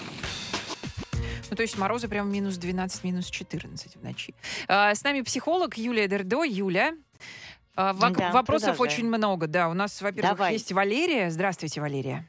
Ну, 1.51 1.57
то 1.57 1.63
есть 1.63 1.77
морозы 1.77 2.07
прям 2.09 2.31
минус 2.31 2.57
12, 2.57 3.03
минус 3.03 3.27
14 3.29 3.97
в 3.97 4.05
ночи. 4.05 4.35
А, 4.69 4.95
с 4.95 5.03
нами 5.03 5.23
психолог 5.23 5.77
Юлия 5.77 6.07
Дердо. 6.07 6.45
Юля, 6.45 6.95
а, 7.75 7.93
во- 7.93 8.11
да, 8.11 8.31
вопросов 8.31 8.77
продолжаем. 8.77 8.81
очень 9.03 9.09
много. 9.09 9.47
Да, 9.49 9.69
у 9.69 9.75
нас, 9.75 10.01
во-первых, 10.01 10.37
Давай. 10.37 10.53
есть 10.53 10.71
Валерия. 10.73 11.31
Здравствуйте, 11.31 11.81
Валерия. 11.81 12.29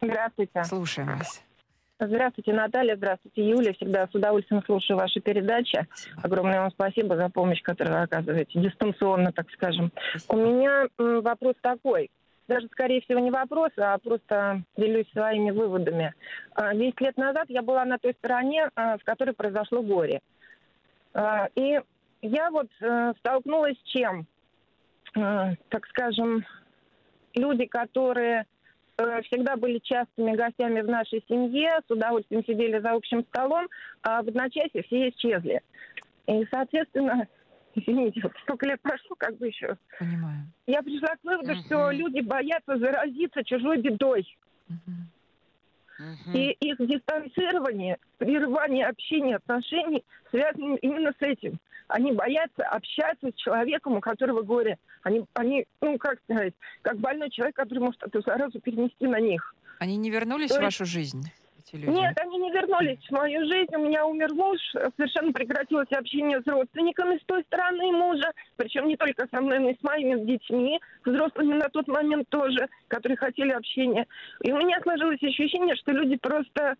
Здравствуйте. 0.00 0.64
Слушаем 0.64 1.18
вас. 1.18 1.42
Здравствуйте, 1.98 2.52
Наталья. 2.52 2.94
Здравствуйте, 2.96 3.48
Юля. 3.48 3.72
Всегда 3.72 4.06
с 4.06 4.14
удовольствием 4.14 4.62
слушаю 4.64 4.98
ваши 4.98 5.20
передачи. 5.20 5.86
Огромное 6.22 6.60
вам 6.60 6.70
спасибо 6.70 7.16
за 7.16 7.30
помощь, 7.30 7.62
которую 7.62 7.96
вы 7.96 8.02
оказываете, 8.02 8.60
дистанционно, 8.60 9.32
так 9.32 9.50
скажем. 9.50 9.90
У 10.28 10.36
меня 10.36 10.88
вопрос 10.98 11.54
такой. 11.62 12.10
Даже, 12.48 12.68
скорее 12.68 13.00
всего, 13.00 13.18
не 13.18 13.30
вопрос, 13.30 13.70
а 13.78 13.96
просто 13.98 14.62
делюсь 14.76 15.10
своими 15.12 15.50
выводами. 15.50 16.14
А, 16.54 16.74
десять 16.74 17.00
лет 17.00 17.16
назад 17.16 17.46
я 17.48 17.62
была 17.62 17.84
на 17.84 17.98
той 17.98 18.14
стороне, 18.18 18.68
а, 18.76 18.98
в 18.98 19.04
которой 19.04 19.32
произошло 19.32 19.82
горе. 19.82 20.20
А, 21.14 21.48
и 21.56 21.80
я 22.22 22.50
вот 22.50 22.68
э, 22.80 23.12
столкнулась 23.18 23.76
с 23.78 23.88
чем? 23.88 24.26
Так 25.14 25.86
скажем, 25.88 26.44
люди, 27.34 27.64
которые 27.66 28.44
всегда 28.96 29.56
были 29.56 29.78
частыми 29.78 30.34
гостями 30.34 30.80
в 30.80 30.88
нашей 30.88 31.22
семье, 31.28 31.80
с 31.86 31.90
удовольствием 31.90 32.44
сидели 32.44 32.78
за 32.78 32.92
общим 32.92 33.24
столом, 33.26 33.68
а 34.02 34.22
в 34.22 34.28
одночасье 34.28 34.82
все 34.84 35.10
исчезли. 35.10 35.60
И, 36.26 36.46
соответственно, 36.50 37.28
извините, 37.74 38.20
вот 38.22 38.32
столько 38.42 38.66
лет 38.66 38.80
прошло, 38.80 39.14
как 39.18 39.36
бы 39.36 39.48
еще. 39.48 39.76
Понимаю. 39.98 40.46
Я 40.66 40.82
пришла 40.82 41.14
к 41.16 41.24
выводу, 41.24 41.52
uh-huh. 41.52 41.66
что 41.66 41.90
люди 41.90 42.20
боятся 42.20 42.78
заразиться 42.78 43.44
чужой 43.44 43.78
бедой. 43.78 44.26
Uh-huh. 44.68 46.34
И 46.34 46.50
их 46.60 46.76
дистанцирование, 46.78 47.98
прерывание 48.18 48.86
общения, 48.86 49.36
отношений 49.36 50.04
связано 50.30 50.76
именно 50.76 51.12
с 51.18 51.22
этим. 51.22 51.58
Они 51.88 52.12
боятся 52.12 52.64
общаться 52.64 53.30
с 53.30 53.34
человеком, 53.34 53.96
у 53.96 54.00
которого 54.00 54.42
горе. 54.42 54.78
Они, 55.02 55.24
они 55.34 55.66
ну, 55.80 55.98
как 55.98 56.18
сказать, 56.24 56.54
как 56.82 56.98
больной 56.98 57.30
человек, 57.30 57.56
который 57.56 57.78
может 57.80 58.02
эту 58.02 58.22
заразу 58.22 58.60
перенести 58.60 59.06
на 59.06 59.20
них. 59.20 59.54
Они 59.78 59.96
не 59.96 60.10
вернулись 60.10 60.50
То 60.50 60.58
в 60.58 60.62
вашу 60.62 60.84
жизнь? 60.84 61.30
эти 61.66 61.80
люди? 61.80 61.96
Нет, 61.96 62.18
они 62.20 62.38
не 62.38 62.50
вернулись 62.50 62.98
в 63.08 63.12
мою 63.12 63.46
жизнь. 63.46 63.74
У 63.74 63.78
меня 63.78 64.06
умер 64.06 64.32
муж, 64.34 64.58
совершенно 64.96 65.32
прекратилось 65.32 65.90
общение 65.90 66.40
с 66.40 66.46
родственниками 66.46 67.18
с 67.18 67.24
той 67.26 67.42
стороны 67.44 67.92
мужа, 67.92 68.32
причем 68.56 68.88
не 68.88 68.96
только 68.96 69.26
со 69.30 69.40
мной, 69.40 69.58
но 69.58 69.70
и 69.70 69.76
с 69.76 69.82
моими 69.82 70.24
детьми, 70.24 70.80
взрослыми 71.04 71.54
на 71.54 71.68
тот 71.68 71.88
момент 71.88 72.28
тоже, 72.28 72.68
которые 72.88 73.16
хотели 73.16 73.50
общения. 73.50 74.06
И 74.42 74.52
у 74.52 74.58
меня 74.58 74.80
сложилось 74.82 75.22
ощущение, 75.22 75.76
что 75.76 75.92
люди 75.92 76.16
просто 76.16 76.76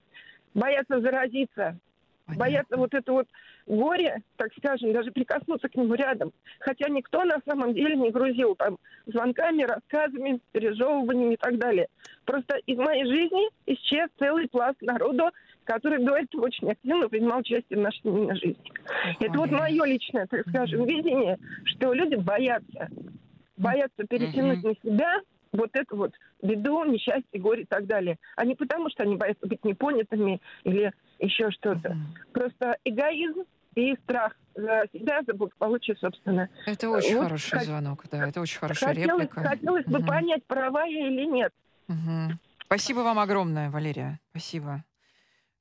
боятся 0.54 1.00
заразиться. 1.00 1.78
Понятно. 2.26 2.44
Боятся 2.44 2.76
вот 2.76 2.94
это 2.94 3.12
вот 3.12 3.28
горе, 3.66 4.22
так 4.36 4.50
скажем, 4.58 4.92
даже 4.92 5.12
прикоснуться 5.12 5.68
к 5.68 5.76
нему 5.76 5.94
рядом. 5.94 6.32
Хотя 6.58 6.88
никто 6.88 7.24
на 7.24 7.40
самом 7.46 7.72
деле 7.72 7.94
не 7.94 8.10
грузил 8.10 8.56
там 8.56 8.78
звонками, 9.06 9.62
рассказами, 9.62 10.40
пережевываниями 10.50 11.34
и 11.34 11.36
так 11.36 11.58
далее. 11.58 11.86
Просто 12.24 12.56
из 12.66 12.78
моей 12.78 13.04
жизни 13.04 13.48
исчез 13.66 14.08
целый 14.18 14.48
пласт 14.48 14.80
народу, 14.82 15.30
который 15.64 16.04
до 16.04 16.16
этого 16.16 16.46
очень 16.46 16.68
активно 16.70 17.08
принимал 17.08 17.40
участие 17.40 17.78
в 17.78 17.82
нашей 17.82 18.02
семейной 18.02 18.34
жизни. 18.34 18.72
Это 19.20 19.38
вот 19.38 19.50
мое 19.52 19.84
личное, 19.84 20.26
так 20.26 20.48
скажем, 20.48 20.84
видение, 20.84 21.38
что 21.64 21.92
люди 21.92 22.16
боятся. 22.16 22.88
Боятся 23.56 24.04
перетянуть 24.04 24.64
на 24.64 24.74
себя 24.82 25.20
вот 25.52 25.70
эту 25.74 25.96
вот 25.96 26.12
беду, 26.42 26.84
несчастье, 26.84 27.40
горе 27.40 27.62
и 27.62 27.66
так 27.66 27.86
далее. 27.86 28.18
А 28.36 28.44
не 28.44 28.54
потому, 28.54 28.90
что 28.90 29.04
они 29.04 29.16
боятся 29.16 29.46
быть 29.46 29.64
непонятыми 29.64 30.40
или 30.64 30.92
еще 31.18 31.50
что-то. 31.50 31.88
Mm-hmm. 31.90 32.32
Просто 32.32 32.76
эгоизм 32.84 33.44
и 33.74 33.94
страх 34.04 34.32
за 34.54 34.84
себя, 34.92 35.22
за 35.26 35.34
благополучие 35.34 35.96
собственно. 35.96 36.48
Это 36.66 36.90
очень 36.90 37.16
вот 37.16 37.24
хороший 37.24 37.58
хот... 37.58 37.62
звонок, 37.66 38.04
да, 38.10 38.28
это 38.28 38.40
очень 38.40 38.58
хорошая 38.58 38.94
хотелось, 38.94 39.22
реплика. 39.22 39.48
Хотелось 39.48 39.84
бы 39.86 40.00
понять, 40.00 40.44
права 40.46 40.84
я 40.84 41.08
или 41.08 41.26
нет. 41.26 41.52
Угу. 41.88 42.38
Спасибо 42.64 43.00
вам 43.00 43.18
огромное, 43.18 43.70
Валерия. 43.70 44.18
Спасибо. 44.30 44.82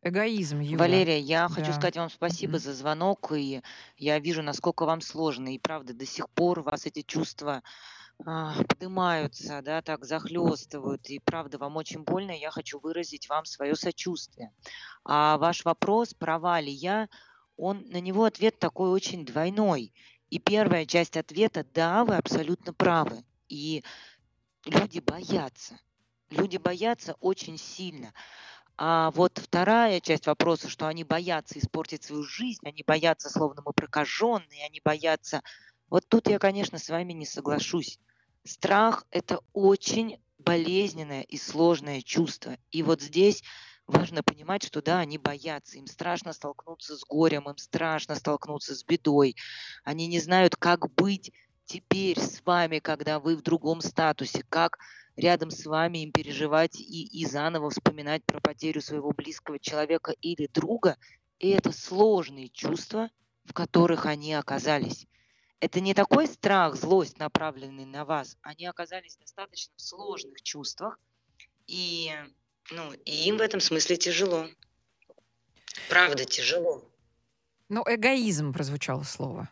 Эгоизм, 0.02 0.60
Юля. 0.60 0.78
Валерия, 0.78 1.20
я 1.20 1.48
хочу 1.48 1.68
Да. 1.68 1.74
сказать 1.74 1.98
вам 1.98 2.10
спасибо 2.10 2.54
Мгм. 2.54 2.60
за 2.60 2.74
звонок, 2.74 3.32
и 3.36 3.62
я 3.98 4.20
вижу, 4.20 4.44
насколько 4.44 4.86
вам 4.86 5.02
сложно. 5.02 5.54
И 5.54 5.60
правда, 5.60 5.94
до 5.94 6.06
сих 6.06 6.30
пор 6.30 6.60
у 6.60 6.64
вас 6.64 6.86
эти 6.86 7.02
чувства 7.02 7.64
поднимаются, 8.18 9.62
да, 9.62 9.82
так 9.82 10.06
захлестывают. 10.06 11.10
И 11.10 11.20
правда, 11.20 11.58
вам 11.58 11.78
очень 11.78 12.04
больно, 12.04 12.32
я 12.32 12.52
хочу 12.52 12.80
выразить 12.80 13.30
вам 13.30 13.46
свое 13.46 13.76
сочувствие. 13.76 14.52
А 15.04 15.38
ваш 15.38 15.66
вопрос, 15.66 16.14
права 16.14 16.60
ли 16.60 16.72
я, 16.72 17.10
он, 17.58 17.86
на 17.90 18.02
него 18.02 18.26
ответ 18.26 18.60
такой 18.60 18.90
очень 18.90 19.26
двойной. 19.26 19.94
И 20.30 20.40
первая 20.40 20.86
часть 20.86 21.18
ответа, 21.18 21.66
да, 21.74 22.04
вы 22.04 22.16
абсолютно 22.16 22.74
правы. 22.74 23.24
И 23.48 23.84
люди 24.66 25.00
боятся. 25.00 25.80
Люди 26.30 26.58
боятся 26.58 27.16
очень 27.20 27.58
сильно. 27.58 28.14
А 28.78 29.12
вот 29.12 29.38
вторая 29.38 30.02
часть 30.02 30.28
вопроса, 30.28 30.68
что 30.68 30.88
они 30.88 31.04
боятся 31.04 31.60
испортить 31.60 32.04
свою 32.04 32.24
жизнь, 32.24 32.68
они 32.68 32.84
боятся, 32.86 33.30
словно 33.30 33.62
мы 33.66 33.74
прокаженные, 33.74 34.66
они 34.66 34.82
боятся... 34.84 35.42
Вот 35.88 36.08
тут 36.10 36.28
я, 36.28 36.40
конечно, 36.40 36.80
с 36.80 36.90
вами 36.90 37.14
не 37.14 37.28
соглашусь. 37.28 38.00
Страх– 38.46 39.08
это 39.12 39.40
очень 39.54 40.20
болезненное 40.38 41.24
и 41.24 41.36
сложное 41.36 42.02
чувство. 42.02 42.58
И 42.72 42.84
вот 42.84 43.02
здесь 43.02 43.44
важно 43.88 44.22
понимать, 44.22 44.64
что 44.64 44.84
да, 44.84 45.00
они 45.00 45.18
боятся, 45.18 45.80
им 45.80 45.88
страшно 45.88 46.32
столкнуться 46.32 46.96
с 46.96 47.04
горем, 47.04 47.50
им 47.50 47.58
страшно 47.58 48.14
столкнуться 48.14 48.76
с 48.76 48.84
бедой. 48.84 49.36
Они 49.84 50.06
не 50.06 50.20
знают, 50.20 50.56
как 50.56 50.94
быть 50.94 51.32
теперь 51.66 52.20
с 52.20 52.46
вами, 52.46 52.78
когда 52.78 53.20
вы 53.20 53.36
в 53.36 53.42
другом 53.42 53.82
статусе, 53.82 54.44
как 54.48 54.78
рядом 55.16 55.50
с 55.50 55.66
вами 55.66 56.04
им 56.04 56.12
переживать 56.12 56.80
и, 56.80 57.06
и 57.06 57.26
заново 57.26 57.72
вспоминать 57.72 58.24
про 58.26 58.40
потерю 58.40 58.82
своего 58.82 59.12
близкого 59.12 59.58
человека 59.58 60.12
или 60.22 60.46
друга. 60.46 60.98
И 61.40 61.50
это 61.50 61.72
сложные 61.72 62.50
чувства, 62.50 63.10
в 63.44 63.54
которых 63.54 64.06
они 64.06 64.36
оказались. 64.36 65.08
Это 65.60 65.80
не 65.80 65.94
такой 65.94 66.28
страх, 66.28 66.76
злость, 66.76 67.18
направленный 67.18 67.86
на 67.86 68.06
вас. 68.06 68.38
Они 68.42 68.66
оказались 68.66 69.16
достаточно 69.18 69.74
в 69.78 69.82
сложных 69.82 70.42
чувствах, 70.42 71.00
и, 71.68 72.12
ну, 72.72 72.94
и 73.06 73.28
им 73.28 73.38
в 73.38 73.42
этом 73.42 73.60
смысле 73.60 73.98
тяжело. 73.98 74.48
Правда, 75.90 76.26
тяжело. 76.26 76.84
Ну, 77.70 77.84
эгоизм 77.88 78.54
прозвучало 78.54 79.04
слово. 79.04 79.50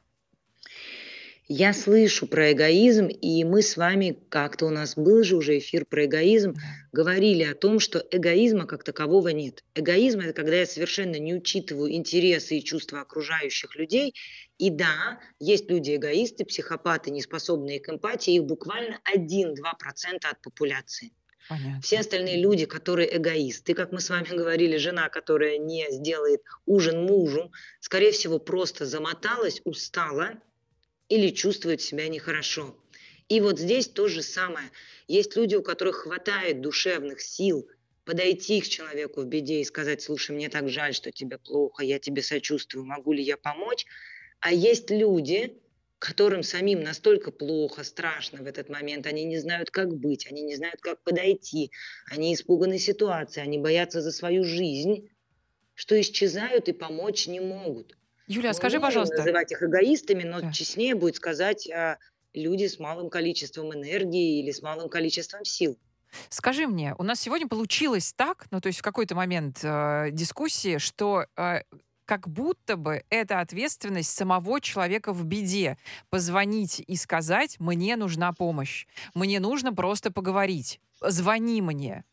Я 1.56 1.72
слышу 1.72 2.26
про 2.26 2.52
эгоизм, 2.52 3.06
и 3.06 3.44
мы 3.44 3.62
с 3.62 3.78
вами, 3.78 4.18
как-то 4.30 4.66
у 4.66 4.72
нас 4.72 4.96
был 4.96 5.24
же 5.24 5.36
уже 5.36 5.60
эфир 5.60 5.86
про 5.86 6.06
эгоизм, 6.06 6.56
говорили 6.92 7.44
о 7.44 7.54
том, 7.54 7.80
что 7.80 8.04
эгоизма 8.10 8.66
как 8.66 8.84
такового 8.84 9.30
нет. 9.30 9.64
Эгоизм– 9.76 10.20
это 10.22 10.34
когда 10.34 10.56
я 10.56 10.66
совершенно 10.66 11.18
не 11.18 11.36
учитываю 11.36 11.94
интересы 11.94 12.58
и 12.58 12.64
чувства 12.64 13.02
окружающих 13.02 13.76
людей. 13.76 14.16
И 14.58 14.72
да, 14.72 15.20
есть 15.40 15.70
люди 15.70 15.96
эгоисты, 15.96 16.44
психопаты, 16.44 17.12
неспособные 17.12 17.80
к 17.80 17.88
эмпатии, 17.88 18.34
их 18.34 18.46
буквально 18.46 19.00
1-2% 19.16 19.56
от 20.24 20.42
популяции. 20.42 21.12
Понятно. 21.48 21.82
Все 21.84 22.00
остальные 22.00 22.42
люди, 22.42 22.66
которые 22.66 23.16
эгоисты, 23.16 23.76
как 23.76 23.92
мы 23.92 24.00
с 24.00 24.10
вами 24.10 24.28
говорили, 24.36 24.78
жена, 24.78 25.08
которая 25.10 25.60
не 25.60 25.86
сделает 25.92 26.42
ужин 26.66 27.06
мужу, 27.06 27.52
скорее 27.80 28.12
всего, 28.12 28.40
просто 28.40 28.88
замоталась, 28.88 29.62
устала 29.66 30.40
или 31.14 31.30
чувствует 31.30 31.80
себя 31.80 32.08
нехорошо. 32.08 32.76
И 33.30 33.40
вот 33.40 33.60
здесь 33.60 33.88
то 33.88 34.08
же 34.08 34.24
самое. 34.24 34.72
Есть 35.08 35.36
люди, 35.36 35.54
у 35.54 35.62
которых 35.62 35.98
хватает 35.98 36.62
душевных 36.62 37.22
сил 37.22 37.70
подойти 38.04 38.62
к 38.62 38.68
человеку 38.68 39.22
в 39.22 39.26
беде 39.26 39.62
и 39.62 39.64
сказать, 39.64 40.02
слушай, 40.02 40.36
мне 40.36 40.50
так 40.50 40.70
жаль, 40.70 40.96
что 40.96 41.12
тебе 41.12 41.38
плохо, 41.38 41.84
я 41.84 42.00
тебе 42.00 42.24
сочувствую, 42.24 42.86
могу 42.86 43.14
ли 43.14 43.22
я 43.22 43.38
помочь? 43.38 43.86
А 44.40 44.52
есть 44.52 44.90
люди, 44.90 45.62
которым 46.00 46.42
самим 46.42 46.82
настолько 46.82 47.32
плохо, 47.32 47.84
страшно 47.84 48.42
в 48.42 48.48
этот 48.48 48.70
момент, 48.70 49.06
они 49.06 49.24
не 49.24 49.38
знают, 49.38 49.70
как 49.70 49.96
быть, 49.96 50.26
они 50.26 50.42
не 50.42 50.56
знают, 50.56 50.82
как 50.82 51.04
подойти, 51.04 51.72
они 52.12 52.34
испуганы 52.34 52.80
ситуацией, 52.80 53.46
они 53.46 53.60
боятся 53.60 54.02
за 54.02 54.12
свою 54.12 54.44
жизнь, 54.44 55.10
что 55.76 56.00
исчезают 56.02 56.70
и 56.70 56.74
помочь 56.74 57.28
не 57.28 57.40
могут. 57.40 57.96
Юля, 58.34 58.50
Мы 58.50 58.54
скажи, 58.56 58.80
пожалуйста, 58.80 59.18
называть 59.18 59.52
их 59.52 59.62
эгоистами, 59.64 60.24
но 60.24 60.42
Да. 60.42 60.52
честнее 60.52 60.96
будет 60.96 61.16
сказать 61.16 61.70
а, 61.70 61.98
люди 62.34 62.68
с 62.68 62.80
малым 62.80 63.10
количеством 63.10 63.74
энергии 63.74 64.40
или 64.40 64.52
с 64.52 64.62
малым 64.62 64.90
количеством 64.90 65.46
сил. 65.46 65.78
скажи 66.30 66.68
мне, 66.68 66.96
у 66.98 67.04
нас 67.04 67.20
сегодня 67.20 67.48
получилось 67.48 68.14
так, 68.16 68.46
ну 68.52 68.62
то 68.62 68.68
есть 68.68 68.80
в 68.80 68.84
какой-то 68.84 69.16
момент 69.16 69.60
э, 69.64 70.10
дискуссии, 70.12 70.78
что 70.78 71.26
э, 71.38 71.62
как 72.06 72.28
будто 72.28 72.76
бы 72.78 73.04
это 73.10 73.40
ответственность 73.40 74.12
самого 74.12 74.60
человека 74.62 75.14
в 75.14 75.24
беде. 75.26 75.78
Позвонить 76.10 76.84
и 76.86 76.96
сказать, 76.96 77.60
мне 77.60 77.96
нужна 77.96 78.34
помощь. 78.34 78.86
Мне 79.14 79.40
нужно 79.40 79.74
просто 79.74 80.12
поговорить. 80.12 80.80
Звони 81.02 81.62
мне. 81.62 82.04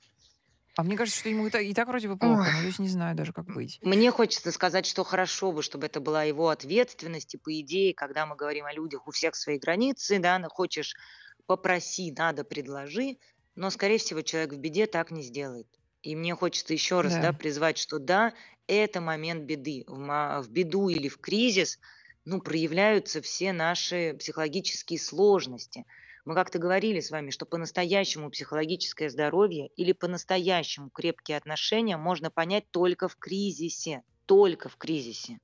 А 0.80 0.82
мне 0.82 0.96
кажется, 0.96 1.20
что 1.20 1.28
ему 1.28 1.46
и 1.46 1.50
так, 1.50 1.60
и 1.60 1.74
так 1.74 1.88
вроде 1.88 2.08
бы 2.08 2.16
плохо. 2.16 2.40
Ой. 2.40 2.60
То 2.62 2.66
есть 2.66 2.78
не 2.78 2.88
знаю 2.88 3.14
даже, 3.14 3.34
как 3.34 3.44
быть. 3.44 3.78
Мне 3.82 4.10
хочется 4.10 4.50
сказать, 4.50 4.86
что 4.86 5.04
хорошо 5.04 5.52
бы, 5.52 5.62
чтобы 5.62 5.84
это 5.84 6.00
была 6.00 6.24
его 6.24 6.48
ответственность. 6.48 7.34
И 7.34 7.36
по 7.36 7.52
идее, 7.60 7.92
когда 7.92 8.24
мы 8.24 8.34
говорим 8.34 8.64
о 8.64 8.72
людях, 8.72 9.06
у 9.06 9.10
всех 9.10 9.36
свои 9.36 9.58
границы, 9.58 10.18
да, 10.18 10.38
ну, 10.38 10.48
хочешь 10.48 10.96
попроси, 11.44 12.14
надо, 12.16 12.44
предложи, 12.44 13.18
но, 13.56 13.68
скорее 13.68 13.98
всего, 13.98 14.22
человек 14.22 14.54
в 14.54 14.58
беде 14.58 14.86
так 14.86 15.10
не 15.10 15.22
сделает. 15.22 15.66
И 16.00 16.16
мне 16.16 16.34
хочется 16.34 16.72
еще 16.72 17.02
раз 17.02 17.12
Да. 17.12 17.20
да, 17.20 17.32
призвать, 17.34 17.76
что 17.76 17.98
да, 17.98 18.32
это 18.66 19.02
момент 19.02 19.44
беды. 19.44 19.84
В, 19.86 20.40
в 20.42 20.50
беду 20.50 20.88
или 20.88 21.08
в 21.08 21.18
кризис 21.18 21.78
ну, 22.24 22.40
проявляются 22.40 23.20
все 23.20 23.52
наши 23.52 24.16
психологические 24.18 24.98
сложности. 24.98 25.84
Мы 26.24 26.34
как-то 26.34 26.58
говорили 26.58 27.00
с 27.00 27.10
вами, 27.10 27.30
что 27.30 27.46
по-настоящему 27.46 28.30
психологическое 28.30 29.10
здоровье 29.10 29.68
или 29.76 29.92
по-настоящему 29.92 30.90
крепкие 30.90 31.36
отношения 31.36 31.96
можно 31.96 32.30
понять 32.30 32.70
только 32.70 33.08
в 33.08 33.16
кризисе. 33.16 34.02
Только 34.26 34.68
в 34.68 34.76
кризисе. 34.76 35.38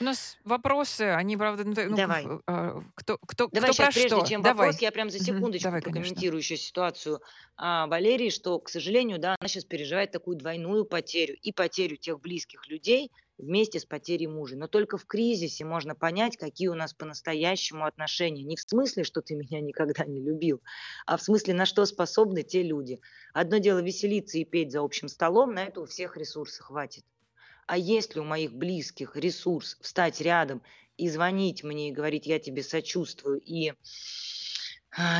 У 0.00 0.04
нас 0.04 0.36
вопросы, 0.44 1.02
они, 1.02 1.36
правда, 1.36 1.62
ну, 1.64 1.74
ну, 1.76 1.96
Давай. 1.96 2.26
э, 2.46 2.80
кто, 2.96 3.18
кто, 3.18 3.48
Давай 3.52 3.70
кто 3.70 3.82
про 3.82 3.92
сейчас, 3.92 3.94
прежде 3.94 4.16
что? 4.16 4.26
чем 4.26 4.42
Давай. 4.42 4.66
вопрос, 4.66 4.82
я 4.82 4.90
прям 4.90 5.10
за 5.10 5.20
секундочку 5.20 5.64
давай, 5.64 5.80
конечно. 5.80 6.00
прокомментирую 6.02 6.38
еще 6.40 6.56
ситуацию 6.56 7.20
а, 7.56 7.86
Валерии, 7.86 8.30
что, 8.30 8.58
к 8.58 8.68
сожалению, 8.68 9.20
да, 9.20 9.36
она 9.38 9.48
сейчас 9.48 9.64
переживает 9.64 10.10
такую 10.10 10.36
двойную 10.36 10.86
потерю. 10.86 11.36
И 11.42 11.52
потерю 11.52 11.96
тех 11.96 12.20
близких 12.20 12.66
людей 12.68 13.12
вместе 13.42 13.80
с 13.80 13.84
потерей 13.84 14.28
мужа. 14.28 14.56
Но 14.56 14.68
только 14.68 14.96
в 14.96 15.04
кризисе 15.04 15.64
можно 15.64 15.94
понять, 15.94 16.36
какие 16.36 16.68
у 16.68 16.74
нас 16.74 16.94
по-настоящему 16.94 17.84
отношения. 17.84 18.44
Не 18.44 18.56
в 18.56 18.60
смысле, 18.60 19.04
что 19.04 19.20
ты 19.20 19.34
меня 19.36 19.60
никогда 19.60 20.04
не 20.04 20.20
любил, 20.20 20.62
а 21.06 21.16
в 21.16 21.22
смысле, 21.22 21.54
на 21.54 21.66
что 21.66 21.84
способны 21.84 22.42
те 22.42 22.62
люди. 22.62 23.00
Одно 23.34 23.58
дело 23.58 23.80
веселиться 23.80 24.38
и 24.38 24.44
петь 24.44 24.72
за 24.72 24.80
общим 24.80 25.08
столом, 25.08 25.54
на 25.54 25.64
это 25.64 25.80
у 25.80 25.86
всех 25.86 26.16
ресурсов 26.16 26.66
хватит. 26.66 27.04
А 27.66 27.76
есть 27.76 28.14
ли 28.14 28.20
у 28.20 28.24
моих 28.24 28.52
близких 28.52 29.16
ресурс 29.16 29.76
встать 29.80 30.20
рядом 30.20 30.62
и 30.96 31.08
звонить 31.08 31.64
мне 31.64 31.88
и 31.88 31.92
говорить, 31.92 32.26
я 32.26 32.38
тебе 32.38 32.62
сочувствую, 32.62 33.40
и 33.40 33.72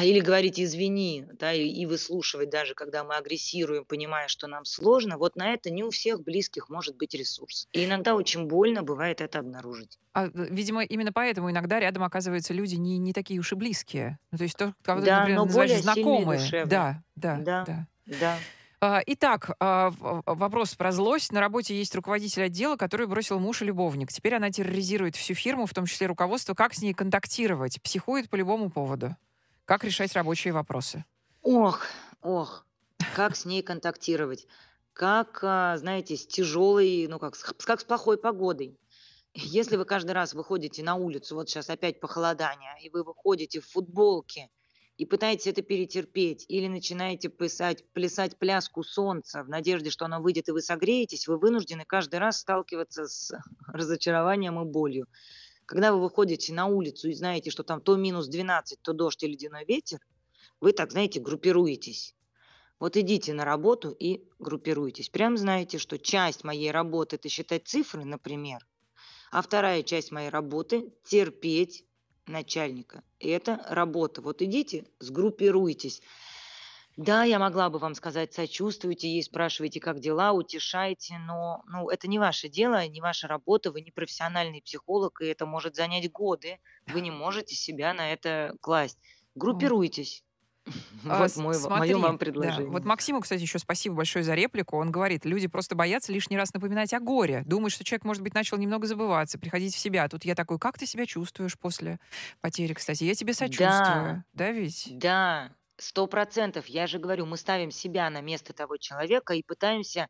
или 0.02 0.20
говорить 0.20 0.60
извини, 0.60 1.26
да, 1.32 1.52
и, 1.52 1.66
и 1.66 1.86
выслушивать 1.86 2.50
даже, 2.50 2.74
когда 2.74 3.04
мы 3.04 3.16
агрессируем, 3.16 3.84
понимая, 3.84 4.28
что 4.28 4.46
нам 4.46 4.64
сложно, 4.64 5.16
вот 5.16 5.36
на 5.36 5.54
это 5.54 5.70
не 5.70 5.82
у 5.82 5.90
всех 5.90 6.22
близких 6.22 6.68
может 6.68 6.96
быть 6.96 7.14
ресурс. 7.14 7.68
И 7.72 7.84
иногда 7.84 8.14
очень 8.14 8.46
больно 8.46 8.82
бывает 8.82 9.20
это 9.20 9.38
обнаружить. 9.38 9.98
А, 10.12 10.26
э, 10.26 10.30
видимо, 10.34 10.84
именно 10.84 11.12
поэтому 11.12 11.50
иногда 11.50 11.80
рядом 11.80 12.02
оказываются 12.02 12.52
люди 12.52 12.74
не, 12.74 12.98
не 12.98 13.12
такие 13.12 13.40
уж 13.40 13.52
и 13.52 13.54
близкие. 13.54 14.18
Ну, 14.30 14.38
то 14.38 14.44
есть 14.44 14.56
то, 14.56 14.74
кого 14.82 15.00
ты, 15.00 15.06
Да, 15.06 15.20
например, 15.20 15.38
но 15.38 15.46
более 15.46 15.78
знакомые. 15.78 16.66
Да, 16.66 17.02
да, 17.16 17.36
Да. 17.36 17.64
да. 17.64 17.86
Да. 18.04 18.38
А, 18.80 19.00
Итак, 19.06 19.52
а, 19.60 19.92
вопрос 20.26 20.74
про 20.74 20.90
злость. 20.90 21.30
На 21.30 21.40
работе 21.40 21.74
есть 21.74 21.94
руководитель 21.94 22.42
отдела, 22.42 22.76
который 22.76 23.06
бросил 23.06 23.38
муж 23.38 23.62
и 23.62 23.64
любовник. 23.64 24.10
Теперь 24.10 24.34
она 24.34 24.50
терроризирует 24.50 25.14
всю 25.14 25.34
фирму, 25.34 25.66
в 25.66 25.72
том 25.72 25.86
числе 25.86 26.08
руководство. 26.08 26.54
Как 26.54 26.74
с 26.74 26.82
ней 26.82 26.92
контактировать? 26.92 27.80
Психует 27.80 28.28
по 28.28 28.34
любому 28.34 28.70
поводу. 28.70 29.16
Как 29.64 29.82
решать 29.84 30.14
рабочие 30.14 30.52
вопросы? 30.52 31.04
Ох, 31.42 31.86
ох, 32.22 32.66
как 33.14 33.36
с 33.36 33.44
ней 33.44 33.62
контактировать? 33.62 34.46
Как, 34.92 35.40
а, 35.42 35.76
знаете, 35.78 36.16
с 36.16 36.26
тяжелой, 36.26 37.06
ну 37.08 37.18
как, 37.18 37.34
с 37.36 37.42
как 37.42 37.80
с 37.80 37.84
плохой 37.84 38.18
погодой. 38.18 38.78
Если 39.34 39.76
вы 39.76 39.84
каждый 39.86 40.12
раз 40.12 40.34
выходите 40.34 40.82
на 40.82 40.96
улицу, 40.96 41.34
вот 41.36 41.48
сейчас 41.48 41.70
опять 41.70 42.00
похолодание, 42.00 42.74
и 42.82 42.90
вы 42.90 43.02
выходите 43.04 43.60
в 43.60 43.66
футболке 43.66 44.50
и 44.98 45.06
пытаетесь 45.06 45.46
это 45.48 45.62
перетерпеть, 45.62 46.44
или 46.48 46.68
начинаете 46.68 47.28
писать, 47.28 47.84
плясать 47.92 48.38
пляску 48.38 48.82
солнца 48.84 49.42
в 49.42 49.48
надежде, 49.48 49.90
что 49.90 50.04
оно 50.04 50.20
выйдет 50.20 50.48
и 50.48 50.52
вы 50.52 50.60
согреетесь, 50.60 51.26
вы 51.28 51.38
вынуждены 51.38 51.84
каждый 51.86 52.20
раз 52.20 52.40
сталкиваться 52.40 53.06
с 53.08 53.32
разочарованием 53.68 54.60
и 54.60 54.64
болью. 54.64 55.06
Когда 55.72 55.90
вы 55.90 56.02
выходите 56.02 56.52
на 56.52 56.66
улицу 56.66 57.08
и 57.08 57.14
знаете, 57.14 57.50
что 57.50 57.62
там 57.62 57.80
то 57.80 57.96
минус 57.96 58.28
12, 58.28 58.82
то 58.82 58.92
дождь 58.92 59.22
и 59.22 59.26
ледяной 59.26 59.64
ветер, 59.64 60.00
вы 60.60 60.72
так, 60.74 60.92
знаете, 60.92 61.18
группируетесь. 61.18 62.14
Вот 62.78 62.98
идите 62.98 63.32
на 63.32 63.46
работу 63.46 63.90
и 63.90 64.22
группируйтесь. 64.38 65.08
Прям 65.08 65.38
знаете, 65.38 65.78
что 65.78 65.98
часть 65.98 66.44
моей 66.44 66.70
работы– 66.70 67.16
это 67.16 67.30
считать 67.30 67.66
цифры, 67.66 68.04
например, 68.04 68.58
а 69.30 69.40
вторая 69.40 69.82
часть 69.82 70.12
моей 70.12 70.28
работы– 70.28 70.92
терпеть 71.04 71.86
начальника. 72.26 73.02
И 73.18 73.30
это 73.30 73.64
работа. 73.66 74.20
Вот 74.20 74.42
идите, 74.42 74.84
сгруппируйтесь. 74.98 76.02
Да, 76.96 77.24
я 77.24 77.38
могла 77.38 77.70
бы 77.70 77.78
вам 77.78 77.94
сказать, 77.94 78.34
сочувствуйте 78.34 79.08
ей, 79.08 79.22
спрашивайте, 79.22 79.80
как 79.80 80.00
дела, 80.00 80.32
утешайте, 80.32 81.18
но 81.26 81.62
ну, 81.66 81.88
это 81.88 82.06
не 82.06 82.18
ваше 82.18 82.48
дело, 82.48 82.86
не 82.86 83.00
ваша 83.00 83.28
работа, 83.28 83.70
вы 83.70 83.80
не 83.80 83.90
профессиональный 83.90 84.60
психолог, 84.60 85.20
и 85.22 85.26
это 85.26 85.46
может 85.46 85.74
занять 85.74 86.10
годы. 86.12 86.58
Вы 86.86 87.00
не 87.00 87.10
можете 87.10 87.54
себя 87.54 87.94
на 87.94 88.12
это 88.12 88.54
класть. 88.60 88.98
Группируйтесь. 89.34 90.22
А, 91.08 91.18
Вот 91.18 91.36
мой, 91.38 91.54
смотри, 91.54 91.94
мое 91.94 91.98
вам 91.98 92.12
да, 92.12 92.18
предложение. 92.18 92.70
вот 92.70 92.84
Максиму, 92.84 93.20
кстати, 93.20 93.42
еще 93.42 93.58
спасибо 93.58 93.96
большое 93.96 94.24
за 94.24 94.34
реплику. 94.34 94.76
Он 94.76 94.92
говорит, 94.92 95.24
люди 95.24 95.48
просто 95.48 95.74
боятся 95.74 96.12
лишний 96.12 96.36
раз 96.36 96.54
напоминать 96.54 96.92
о 96.92 97.00
горе. 97.00 97.42
Думают, 97.44 97.72
что 97.72 97.82
человек, 97.82 98.04
может 98.04 98.22
быть, 98.22 98.34
начал 98.34 98.58
немного 98.58 98.86
забываться, 98.86 99.40
приходить 99.40 99.74
в 99.74 99.78
себя. 99.78 100.08
Тут 100.08 100.24
я 100.24 100.36
такой, 100.36 100.60
как 100.60 100.78
ты 100.78 100.86
себя 100.86 101.04
чувствуешь 101.04 101.58
после 101.58 101.98
потери, 102.40 102.74
кстати? 102.74 103.02
Я 103.02 103.16
тебе 103.16 103.34
сочувствую. 103.34 104.22
Да, 104.32 104.52
ведь? 104.52 104.86
Да, 104.92 105.50
сто 105.76 106.06
процентов. 106.06 106.66
Я 106.66 106.86
же 106.86 106.98
говорю, 106.98 107.26
мы 107.26 107.36
ставим 107.36 107.70
себя 107.70 108.10
на 108.10 108.20
место 108.20 108.52
того 108.52 108.76
человека 108.76 109.34
и 109.34 109.42
пытаемся 109.42 110.08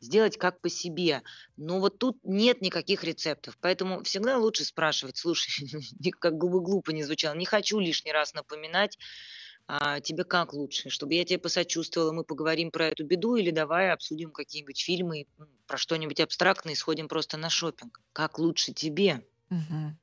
сделать 0.00 0.36
как 0.38 0.60
по 0.60 0.68
себе. 0.68 1.22
Но 1.56 1.80
вот 1.80 1.98
тут 1.98 2.18
нет 2.22 2.60
никаких 2.60 3.04
рецептов. 3.04 3.56
Поэтому 3.60 4.02
всегда 4.04 4.38
лучше 4.38 4.64
спрашивать, 4.64 5.16
слушай, 5.16 5.50
как 6.20 6.34
бы 6.36 6.60
глупо 6.60 6.92
не 6.92 7.02
звучало, 7.02 7.34
не 7.34 7.46
хочу 7.46 7.78
лишний 7.78 8.12
раз 8.12 8.34
напоминать, 8.34 8.98
а 9.66 10.00
тебе 10.00 10.24
как 10.24 10.54
лучше? 10.54 10.88
Чтобы 10.88 11.14
я 11.14 11.24
тебе 11.24 11.38
посочувствовала, 11.38 12.12
мы 12.12 12.24
поговорим 12.24 12.70
про 12.70 12.86
эту 12.86 13.04
беду 13.04 13.36
или 13.36 13.50
давай 13.50 13.90
обсудим 13.90 14.30
какие-нибудь 14.30 14.80
фильмы, 14.80 15.26
про 15.66 15.76
что-нибудь 15.76 16.20
абстрактное 16.20 16.72
и 16.72 16.76
сходим 16.76 17.08
просто 17.08 17.36
на 17.36 17.50
шопинг. 17.50 18.00
Как 18.14 18.38
лучше 18.38 18.72
тебе? 18.72 19.26
Мгм. 19.50 19.98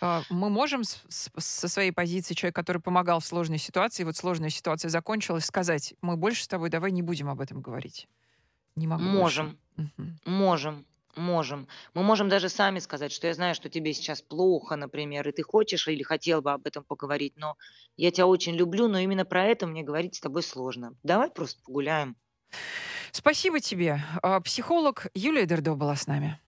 А, 0.00 0.22
Мы 0.30 0.50
можем 0.50 0.84
с- 0.84 1.02
с- 1.08 1.30
со 1.38 1.68
своей 1.68 1.92
позиции 1.92 2.34
человека, 2.34 2.60
который 2.62 2.82
помогал 2.82 3.20
в 3.20 3.26
сложной 3.26 3.58
ситуации, 3.58 4.04
вот 4.04 4.16
сложная 4.16 4.50
ситуация 4.50 4.88
закончилась, 4.88 5.44
сказать, 5.44 5.94
мы 6.02 6.16
больше 6.16 6.44
с 6.44 6.48
тобой 6.48 6.70
давай 6.70 6.90
не 6.92 7.02
будем 7.02 7.28
об 7.28 7.40
этом 7.40 7.60
говорить. 7.62 8.08
Не 8.76 8.86
могу 8.86 9.04
больше». 9.04 9.18
Можем. 9.18 9.58
Мгм. 9.76 10.18
Можем, 10.26 10.86
можем. 11.16 11.68
Мы 11.94 12.02
можем 12.02 12.28
даже 12.28 12.48
сами 12.48 12.78
сказать, 12.80 13.12
что 13.12 13.26
я 13.26 13.34
знаю, 13.34 13.54
что 13.54 13.68
тебе 13.68 13.92
сейчас 13.94 14.22
плохо, 14.22 14.76
например, 14.76 15.28
и 15.28 15.32
ты 15.32 15.42
хочешь 15.42 15.88
или 15.88 16.02
хотел 16.02 16.42
бы 16.42 16.52
об 16.52 16.66
этом 16.66 16.84
поговорить, 16.84 17.34
но 17.36 17.56
я 17.96 18.10
тебя 18.10 18.26
очень 18.26 18.54
люблю, 18.56 18.88
но 18.88 18.98
именно 18.98 19.24
про 19.24 19.44
это 19.44 19.66
мне 19.66 19.82
говорить 19.82 20.16
с 20.16 20.20
тобой 20.20 20.42
сложно. 20.42 20.94
Давай 21.02 21.30
просто 21.30 21.62
погуляем. 21.64 22.16
Спасибо 23.12 23.60
тебе. 23.60 24.00
А, 24.22 24.40
Психолог 24.40 25.06
Юлия 25.14 25.46
Дердо 25.46 25.74
была 25.74 25.96
с 25.96 26.06
нами. 26.06 26.36